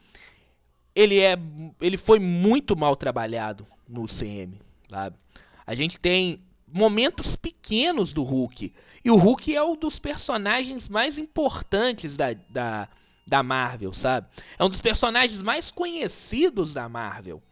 [0.94, 1.38] ele é
[1.80, 4.58] ele foi muito mal trabalhado no CM,
[4.90, 5.16] sabe?
[5.64, 8.72] A gente tem momentos pequenos do Hulk.
[9.04, 12.88] E o Hulk é um dos personagens mais importantes da, da,
[13.26, 14.28] da Marvel, sabe?
[14.58, 17.42] É um dos personagens mais conhecidos da Marvel.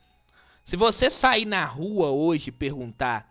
[0.65, 3.31] Se você sair na rua hoje e perguntar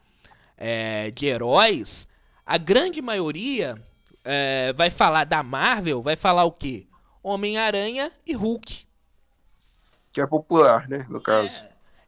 [0.57, 2.07] é, de heróis,
[2.45, 3.81] a grande maioria
[4.23, 6.85] é, vai falar da Marvel, vai falar o quê?
[7.23, 8.85] Homem-Aranha e Hulk.
[10.11, 11.63] Que é popular, né, no caso.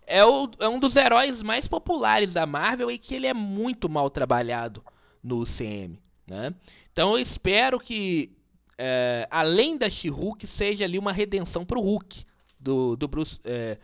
[0.06, 3.90] É, o- é um dos heróis mais populares da Marvel e que ele é muito
[3.90, 4.84] mal trabalhado
[5.24, 6.54] no CM, né?
[6.92, 8.35] Então eu espero que,
[8.78, 12.26] é, além da She-Hulk, seja ali uma redenção pro Hulk,
[12.60, 13.78] do, do Bruce, é,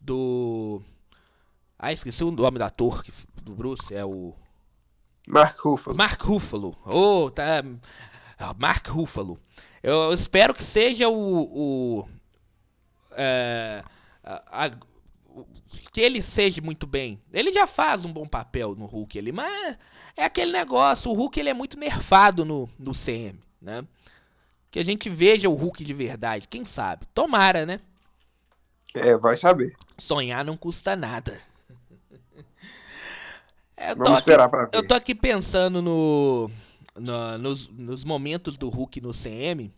[0.00, 0.82] do...
[1.78, 3.12] Ah, esqueci o nome do ator que-
[3.42, 4.34] do Bruce, é o...
[5.26, 5.96] Mark Ruffalo.
[5.96, 6.76] Mark Ruffalo.
[6.84, 7.62] Oh, tá.
[8.58, 9.38] Mark Ruffalo.
[9.82, 11.42] Eu espero que seja o.
[12.02, 12.08] o
[13.12, 13.84] é,
[14.24, 14.70] a- a-
[15.92, 17.20] que ele seja muito bem.
[17.32, 19.78] Ele já faz um bom papel no Hulk ali, mas
[20.16, 21.10] é aquele negócio.
[21.10, 23.84] O Hulk ele é muito nerfado no, no CM, né?
[24.72, 26.48] Que a gente veja o Hulk de verdade.
[26.48, 27.06] Quem sabe?
[27.14, 27.78] Tomara, né?
[28.94, 29.76] É, vai saber.
[29.98, 31.38] Sonhar não custa nada.
[33.76, 34.70] É, Vamos esperar pra ver.
[34.76, 36.50] Eu tô aqui pensando no,
[36.98, 39.72] no- nos, nos momentos do Hulk no CM.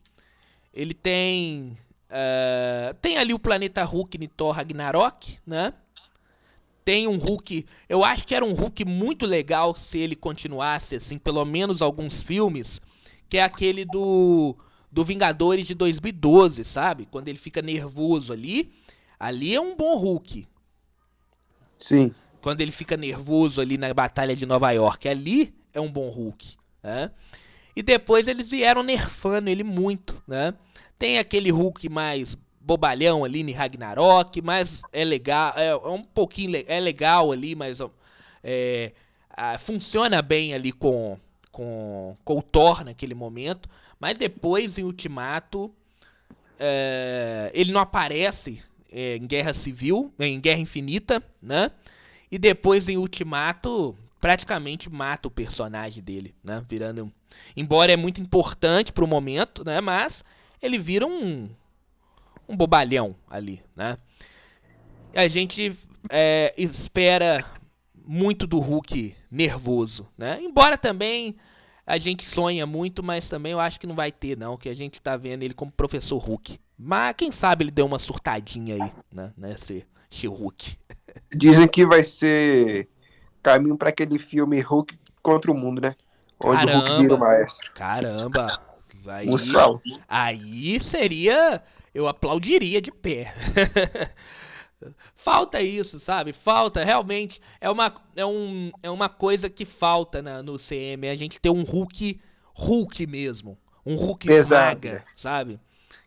[0.73, 1.77] Ele tem.
[2.11, 5.73] eh, tem ali o planeta Hulk em Thor Ragnarok, né?
[6.85, 7.65] Tem um Hulk.
[7.89, 12.23] Eu acho que era um Hulk muito legal se ele continuasse, assim, pelo menos alguns
[12.23, 12.81] filmes.
[13.29, 14.55] Que é aquele do.
[14.95, 17.05] Do Vingadores de 2012, sabe?
[17.11, 18.73] Quando ele fica nervoso ali.
[19.19, 20.47] Ali é um bom Hulk
[21.79, 22.13] Sim.
[22.41, 25.09] quando ele fica nervoso ali na Batalha de Nova York.
[25.09, 27.11] Ali é um bom Hulk, né?
[27.75, 30.55] E depois eles vieram nerfando ele muito, né?
[30.97, 36.63] Tem aquele Hulk mais bobalhão ali em Ragnarok, mas é legal, é, é um pouquinho
[36.69, 37.81] é legal ali, mas
[38.43, 38.93] é,
[39.31, 41.19] ah, funciona bem ali com,
[41.55, 43.69] com, com o Thor naquele momento.
[44.01, 45.73] Mas depois em Ultimato
[46.59, 51.71] é, ele não aparece é, em Guerra Civil, em Guerra Infinita, né?
[52.31, 56.61] E depois em Ultimato praticamente mata o personagem dele, né?
[56.69, 57.13] Virando,
[57.57, 59.81] embora é muito importante pro momento, né?
[59.81, 60.25] Mas
[60.61, 61.49] ele vira um
[62.49, 63.97] um bobalhão ali, né?
[65.15, 65.73] A gente
[66.11, 67.45] é, espera
[68.05, 70.39] muito do Hulk nervoso, né?
[70.43, 71.37] Embora também
[71.87, 74.57] a gente sonha muito, mas também eu acho que não vai ter, não.
[74.57, 76.59] Que a gente tá vendo ele como professor Hulk.
[76.79, 79.33] Mas quem sabe ele deu uma surtadinha aí, né?
[79.37, 80.77] Nesse She-Hulk.
[81.35, 82.89] Dizem que vai ser
[83.43, 85.95] caminho pra aquele filme Hulk contra o mundo, né?
[86.43, 87.03] Onde o Hulk Caramba.
[87.03, 87.73] vira o maestro.
[87.73, 88.61] Caramba!
[89.07, 89.29] Aí,
[90.09, 91.63] aí seria.
[91.95, 93.33] Eu aplaudiria de pé.
[95.15, 96.33] falta isso, sabe?
[96.33, 97.41] Falta, realmente.
[97.61, 101.09] É uma, é um, é uma coisa que falta na, no CM.
[101.09, 102.21] A gente ter um Hulk.
[102.55, 103.59] Hulk mesmo.
[103.85, 105.05] Um Hulk Pesado, né?
[105.15, 105.61] sabe?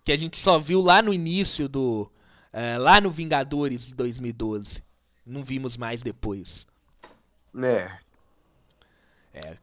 [0.03, 2.11] Que a gente só viu lá no início do.
[2.51, 4.83] é, lá no Vingadores de 2012.
[5.25, 6.65] Não vimos mais depois.
[9.33, 9.57] né?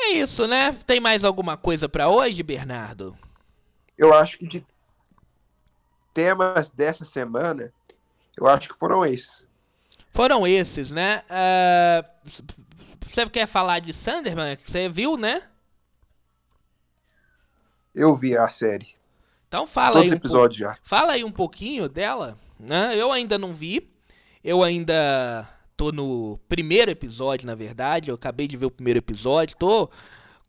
[0.00, 0.72] É isso, né?
[0.86, 3.16] Tem mais alguma coisa pra hoje, Bernardo?
[3.96, 4.64] Eu acho que de
[6.14, 7.72] temas dessa semana,
[8.38, 9.46] eu acho que foram esses.
[10.10, 11.22] Foram esses, né?
[11.28, 12.04] Ah,
[13.02, 14.56] Você quer falar de Sanderman?
[14.64, 15.42] Você viu, né?
[17.94, 18.88] Eu vi a série.
[19.48, 20.76] Então fala Todos aí, po- episódios já.
[20.82, 22.38] fala aí um pouquinho dela.
[22.58, 22.94] Né?
[22.96, 23.88] Eu ainda não vi.
[24.44, 28.10] Eu ainda tô no primeiro episódio, na verdade.
[28.10, 29.56] Eu acabei de ver o primeiro episódio.
[29.56, 29.88] Tô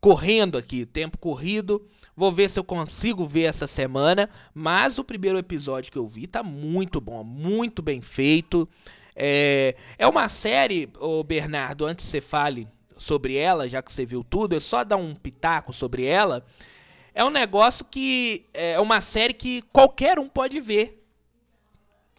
[0.00, 1.86] correndo aqui, tempo corrido.
[2.20, 4.28] Vou ver se eu consigo ver essa semana.
[4.52, 8.68] Mas o primeiro episódio que eu vi tá muito bom, muito bem feito.
[9.16, 14.04] É, é uma série, ô Bernardo, antes que você fale sobre ela, já que você
[14.04, 16.44] viu tudo, é só dar um pitaco sobre ela.
[17.14, 21.02] É um negócio que é uma série que qualquer um pode ver.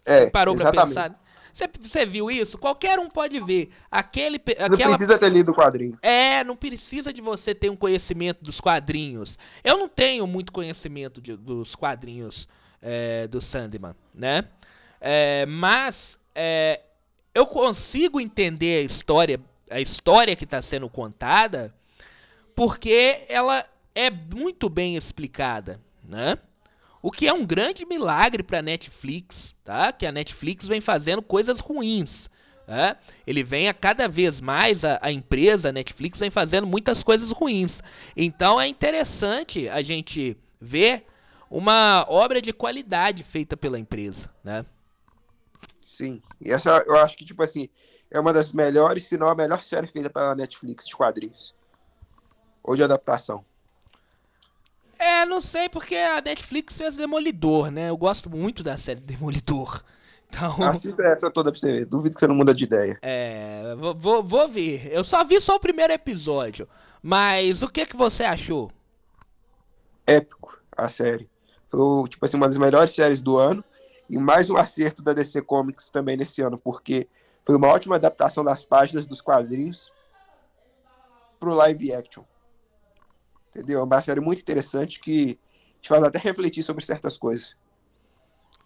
[0.04, 0.88] É, Parou pra exatamente.
[0.88, 1.21] pensar?
[1.52, 2.56] Você, você viu isso?
[2.56, 3.70] Qualquer um pode ver.
[3.90, 5.98] Aquele, pe- Não aquela precisa ter lido o quadrinho.
[6.00, 9.38] é, não precisa de você ter um conhecimento dos quadrinhos.
[9.62, 12.48] Eu não tenho muito conhecimento de- dos quadrinhos
[12.80, 14.44] é, do Sandman, né?
[15.00, 16.80] É, mas é,
[17.34, 19.40] eu consigo entender a história,
[19.70, 21.72] a história que está sendo contada,
[22.54, 26.38] porque ela é muito bem explicada, né?
[27.02, 29.92] O que é um grande milagre para Netflix, tá?
[29.92, 32.30] Que a Netflix vem fazendo coisas ruins.
[32.66, 32.96] né?
[33.26, 37.32] Ele vem a cada vez mais, a, a empresa, a Netflix, vem fazendo muitas coisas
[37.32, 37.82] ruins.
[38.16, 41.04] Então é interessante a gente ver
[41.50, 44.64] uma obra de qualidade feita pela empresa, né?
[45.80, 46.22] Sim.
[46.40, 47.68] E essa eu acho que, tipo assim,
[48.10, 51.54] é uma das melhores, se não a melhor série feita pela Netflix de quadrinhos.
[52.62, 53.44] Ou de adaptação.
[55.02, 57.88] É, não sei porque a Netflix fez Demolidor, né?
[57.90, 59.82] Eu gosto muito da série Demolidor.
[60.34, 61.84] Então, Assista essa toda pra você ver.
[61.84, 62.98] Duvido que você não muda de ideia.
[63.02, 64.90] é, vou- vou, ver.
[64.90, 66.66] Eu só vi só o primeiro episódio.
[67.02, 68.72] Mas o que que você achou?
[70.06, 71.28] Épico a série.
[71.68, 73.62] Foi, tipo assim, uma das melhores séries do ano.
[74.08, 77.06] E mais um acerto da DC Comics também nesse ano, porque
[77.44, 79.92] foi uma ótima adaptação das páginas dos quadrinhos
[81.38, 82.24] pro live action.
[83.54, 83.80] Entendeu?
[83.80, 85.38] É uma série muito interessante que
[85.80, 87.56] te faz até refletir sobre certas coisas.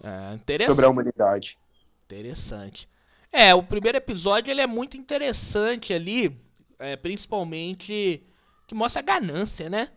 [0.03, 0.75] É, interessante.
[0.75, 1.59] Sobre a humanidade.
[2.07, 2.89] Interessante.
[3.33, 6.37] É, o primeiro episódio ele é muito interessante ali,
[6.79, 8.23] é, principalmente
[8.67, 9.89] que mostra a ganância, né?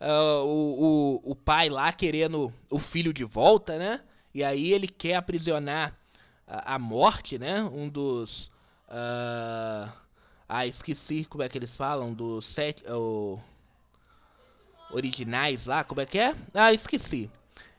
[0.00, 4.02] Ah, o, o, o pai lá querendo o filho de volta, né?
[4.34, 5.98] E aí ele quer aprisionar
[6.46, 7.62] a, a morte, né?
[7.64, 8.50] Um dos.
[8.88, 9.92] ah,
[10.48, 12.84] ah, esqueci como é que eles falam, dos sete.
[12.90, 13.38] o-
[14.90, 16.34] originais lá, como é que é?
[16.52, 17.30] Ah, esqueci.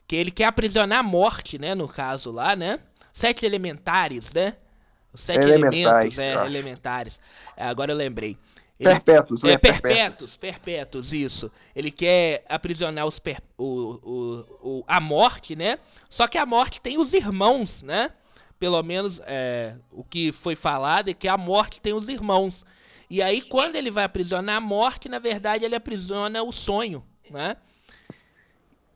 [0.07, 1.73] Que ele quer aprisionar a morte, né?
[1.73, 2.79] No caso lá, né?
[3.11, 4.55] Sete elementares, né?
[5.13, 6.45] Os sete Elementais, elementos, é, acho.
[6.45, 7.19] elementares.
[7.55, 8.37] É, agora eu lembrei.
[8.77, 9.53] Ele- Perpétuos, né?
[9.53, 11.49] é, perpétuos, perpétuos, isso.
[11.73, 14.45] Ele quer aprisionar os per- o, o,
[14.79, 15.79] o- a morte, né?
[16.09, 18.11] Só que a morte tem os irmãos, né?
[18.59, 22.65] Pelo menos é, o que foi falado é que a morte tem os irmãos.
[23.09, 27.57] E aí, quando ele vai aprisionar a morte, na verdade, ele aprisiona o sonho, né?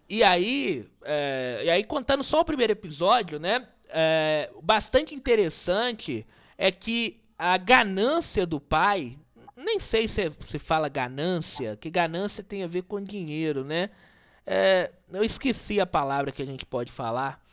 [0.10, 3.68] E aí, é, e aí contando só o primeiro episódio, né?
[3.90, 6.26] é, bastante interessante
[6.58, 9.18] é que a ganância do pai,
[9.56, 13.90] nem sei se se fala ganância, que ganância tem a ver com dinheiro, né?
[14.46, 17.44] É, eu esqueci a palavra que a gente pode falar.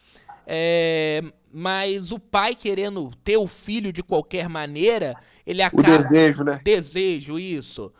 [0.47, 1.23] É,
[1.59, 6.61] mas o pai querendo ter o filho de qualquer maneira, ele O acaba desejo, né?
[6.63, 7.91] desejo, isso.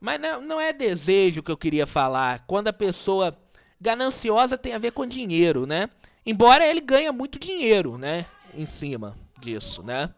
[0.00, 2.44] Mas não, não é desejo que eu queria falar.
[2.46, 3.36] Quando a pessoa
[3.80, 5.90] gananciosa tem a ver com dinheiro, né?
[6.24, 8.24] Embora ele ganha muito dinheiro, né?
[8.54, 10.14] Em cima disso, né?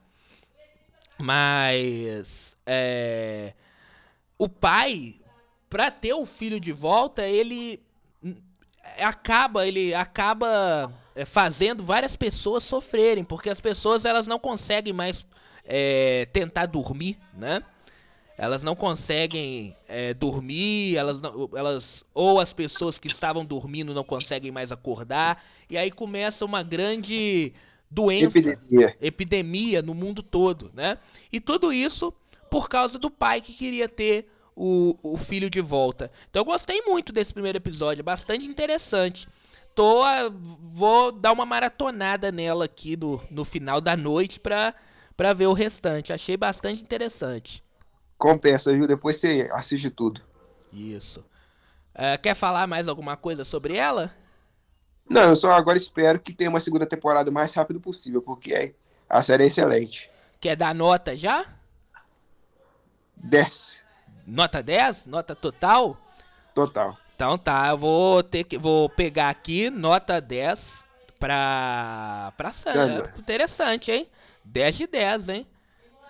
[1.18, 3.54] Mas é,
[4.36, 5.14] o pai,
[5.70, 7.82] pra ter o filho de volta, ele
[8.22, 8.36] hum,
[8.98, 10.92] acaba, ele acaba
[11.24, 15.26] fazendo várias pessoas sofrerem, porque as pessoas elas não conseguem mais
[15.64, 17.62] é, tentar dormir, né?
[18.36, 24.02] Elas não conseguem é, dormir, elas, não- elas ou as pessoas que estavam dormindo não
[24.02, 27.52] conseguem mais acordar, e aí começa uma grande
[27.90, 28.96] doença Epidemia.
[29.00, 30.98] epidemia no mundo todo, né?
[31.30, 32.12] E tudo isso
[32.50, 36.10] por causa do pai que queria ter o, o filho de volta.
[36.30, 39.28] Então eu gostei muito desse primeiro episódio, é bastante interessante.
[39.74, 40.02] Tô,
[40.72, 44.74] vou dar uma maratonada nela aqui no, no final da noite pra,
[45.16, 46.12] pra ver o restante.
[46.12, 47.64] Achei bastante interessante.
[48.18, 48.86] Compensa, viu?
[48.86, 50.20] Depois você assiste tudo.
[50.72, 51.24] Isso.
[51.94, 54.10] Ah, quer falar mais alguma coisa sobre ela?
[55.08, 58.74] Não, eu só agora espero que tenha uma segunda temporada o mais rápido possível, porque
[59.08, 60.10] a série é excelente.
[60.40, 61.44] Quer dar nota já?
[63.16, 63.82] 10.
[64.26, 65.06] Nota 10?
[65.06, 65.96] Nota total?
[66.54, 66.96] Total.
[67.22, 70.84] Então tá, eu vou ter que vou pegar aqui nota 10
[71.20, 72.50] pra pra.
[72.66, 74.08] É interessante, hein?
[74.44, 75.46] 10 de 10, hein?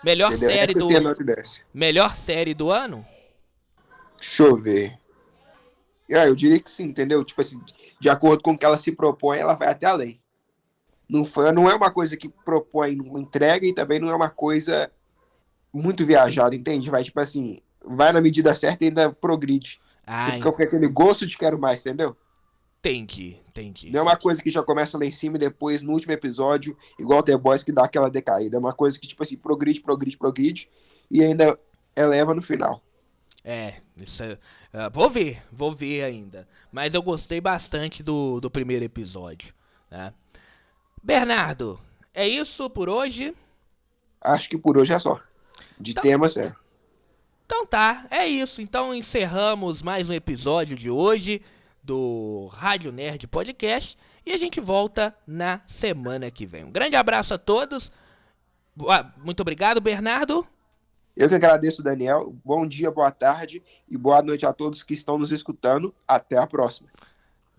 [0.02, 0.50] Melhor Entendeu?
[0.50, 1.66] série do é nota 10.
[1.74, 3.06] melhor série do ano?
[4.18, 4.98] Deixa eu ver.
[6.10, 7.22] É, eu diria que sim, entendeu?
[7.22, 7.60] Tipo assim,
[8.00, 10.18] de acordo com o que ela se propõe, ela vai até além.
[11.06, 14.30] Não, foi, não é uma coisa que propõe, não entrega e também não é uma
[14.30, 14.90] coisa
[15.70, 16.88] muito viajada, entende?
[16.88, 19.78] Vai, tipo assim, vai na medida certa e ainda progride.
[20.06, 22.16] Ah, Você fica com aquele gosto de quero mais, entendeu?
[22.84, 23.90] entendi, entendi.
[23.90, 26.76] Não é uma coisa que já começa lá em cima e depois, no último episódio,
[26.98, 28.56] igual The Boys, que dá aquela decaída.
[28.56, 30.68] É uma coisa que, tipo assim, progride, progride, progride
[31.08, 31.56] e ainda
[31.94, 32.82] eleva no final.
[33.44, 34.36] É, isso é,
[34.72, 36.48] ah, vou ver, vou ver ainda.
[36.72, 39.54] Mas eu gostei bastante do, do primeiro episódio,
[39.88, 40.12] né?
[41.00, 41.78] Bernardo,
[42.12, 43.32] é isso por hoje?
[44.20, 45.20] Acho que por hoje é só.
[45.78, 46.02] De Tá.
[46.02, 46.54] temas, é.
[47.54, 48.62] Então tá, é isso.
[48.62, 51.42] Então encerramos mais um episódio de hoje
[51.82, 56.64] do Rádio Nerd Podcast e a gente volta na semana que vem.
[56.64, 57.92] Um grande abraço a todos.
[59.18, 60.46] Muito obrigado, Bernardo.
[61.14, 62.34] Eu que agradeço, Daniel.
[62.42, 65.94] Bom dia, boa tarde e boa noite a todos que estão nos escutando.
[66.08, 66.88] Até a próxima.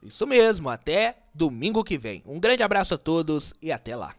[0.01, 2.23] Isso mesmo, até domingo que vem.
[2.25, 4.15] Um grande abraço a todos e até lá.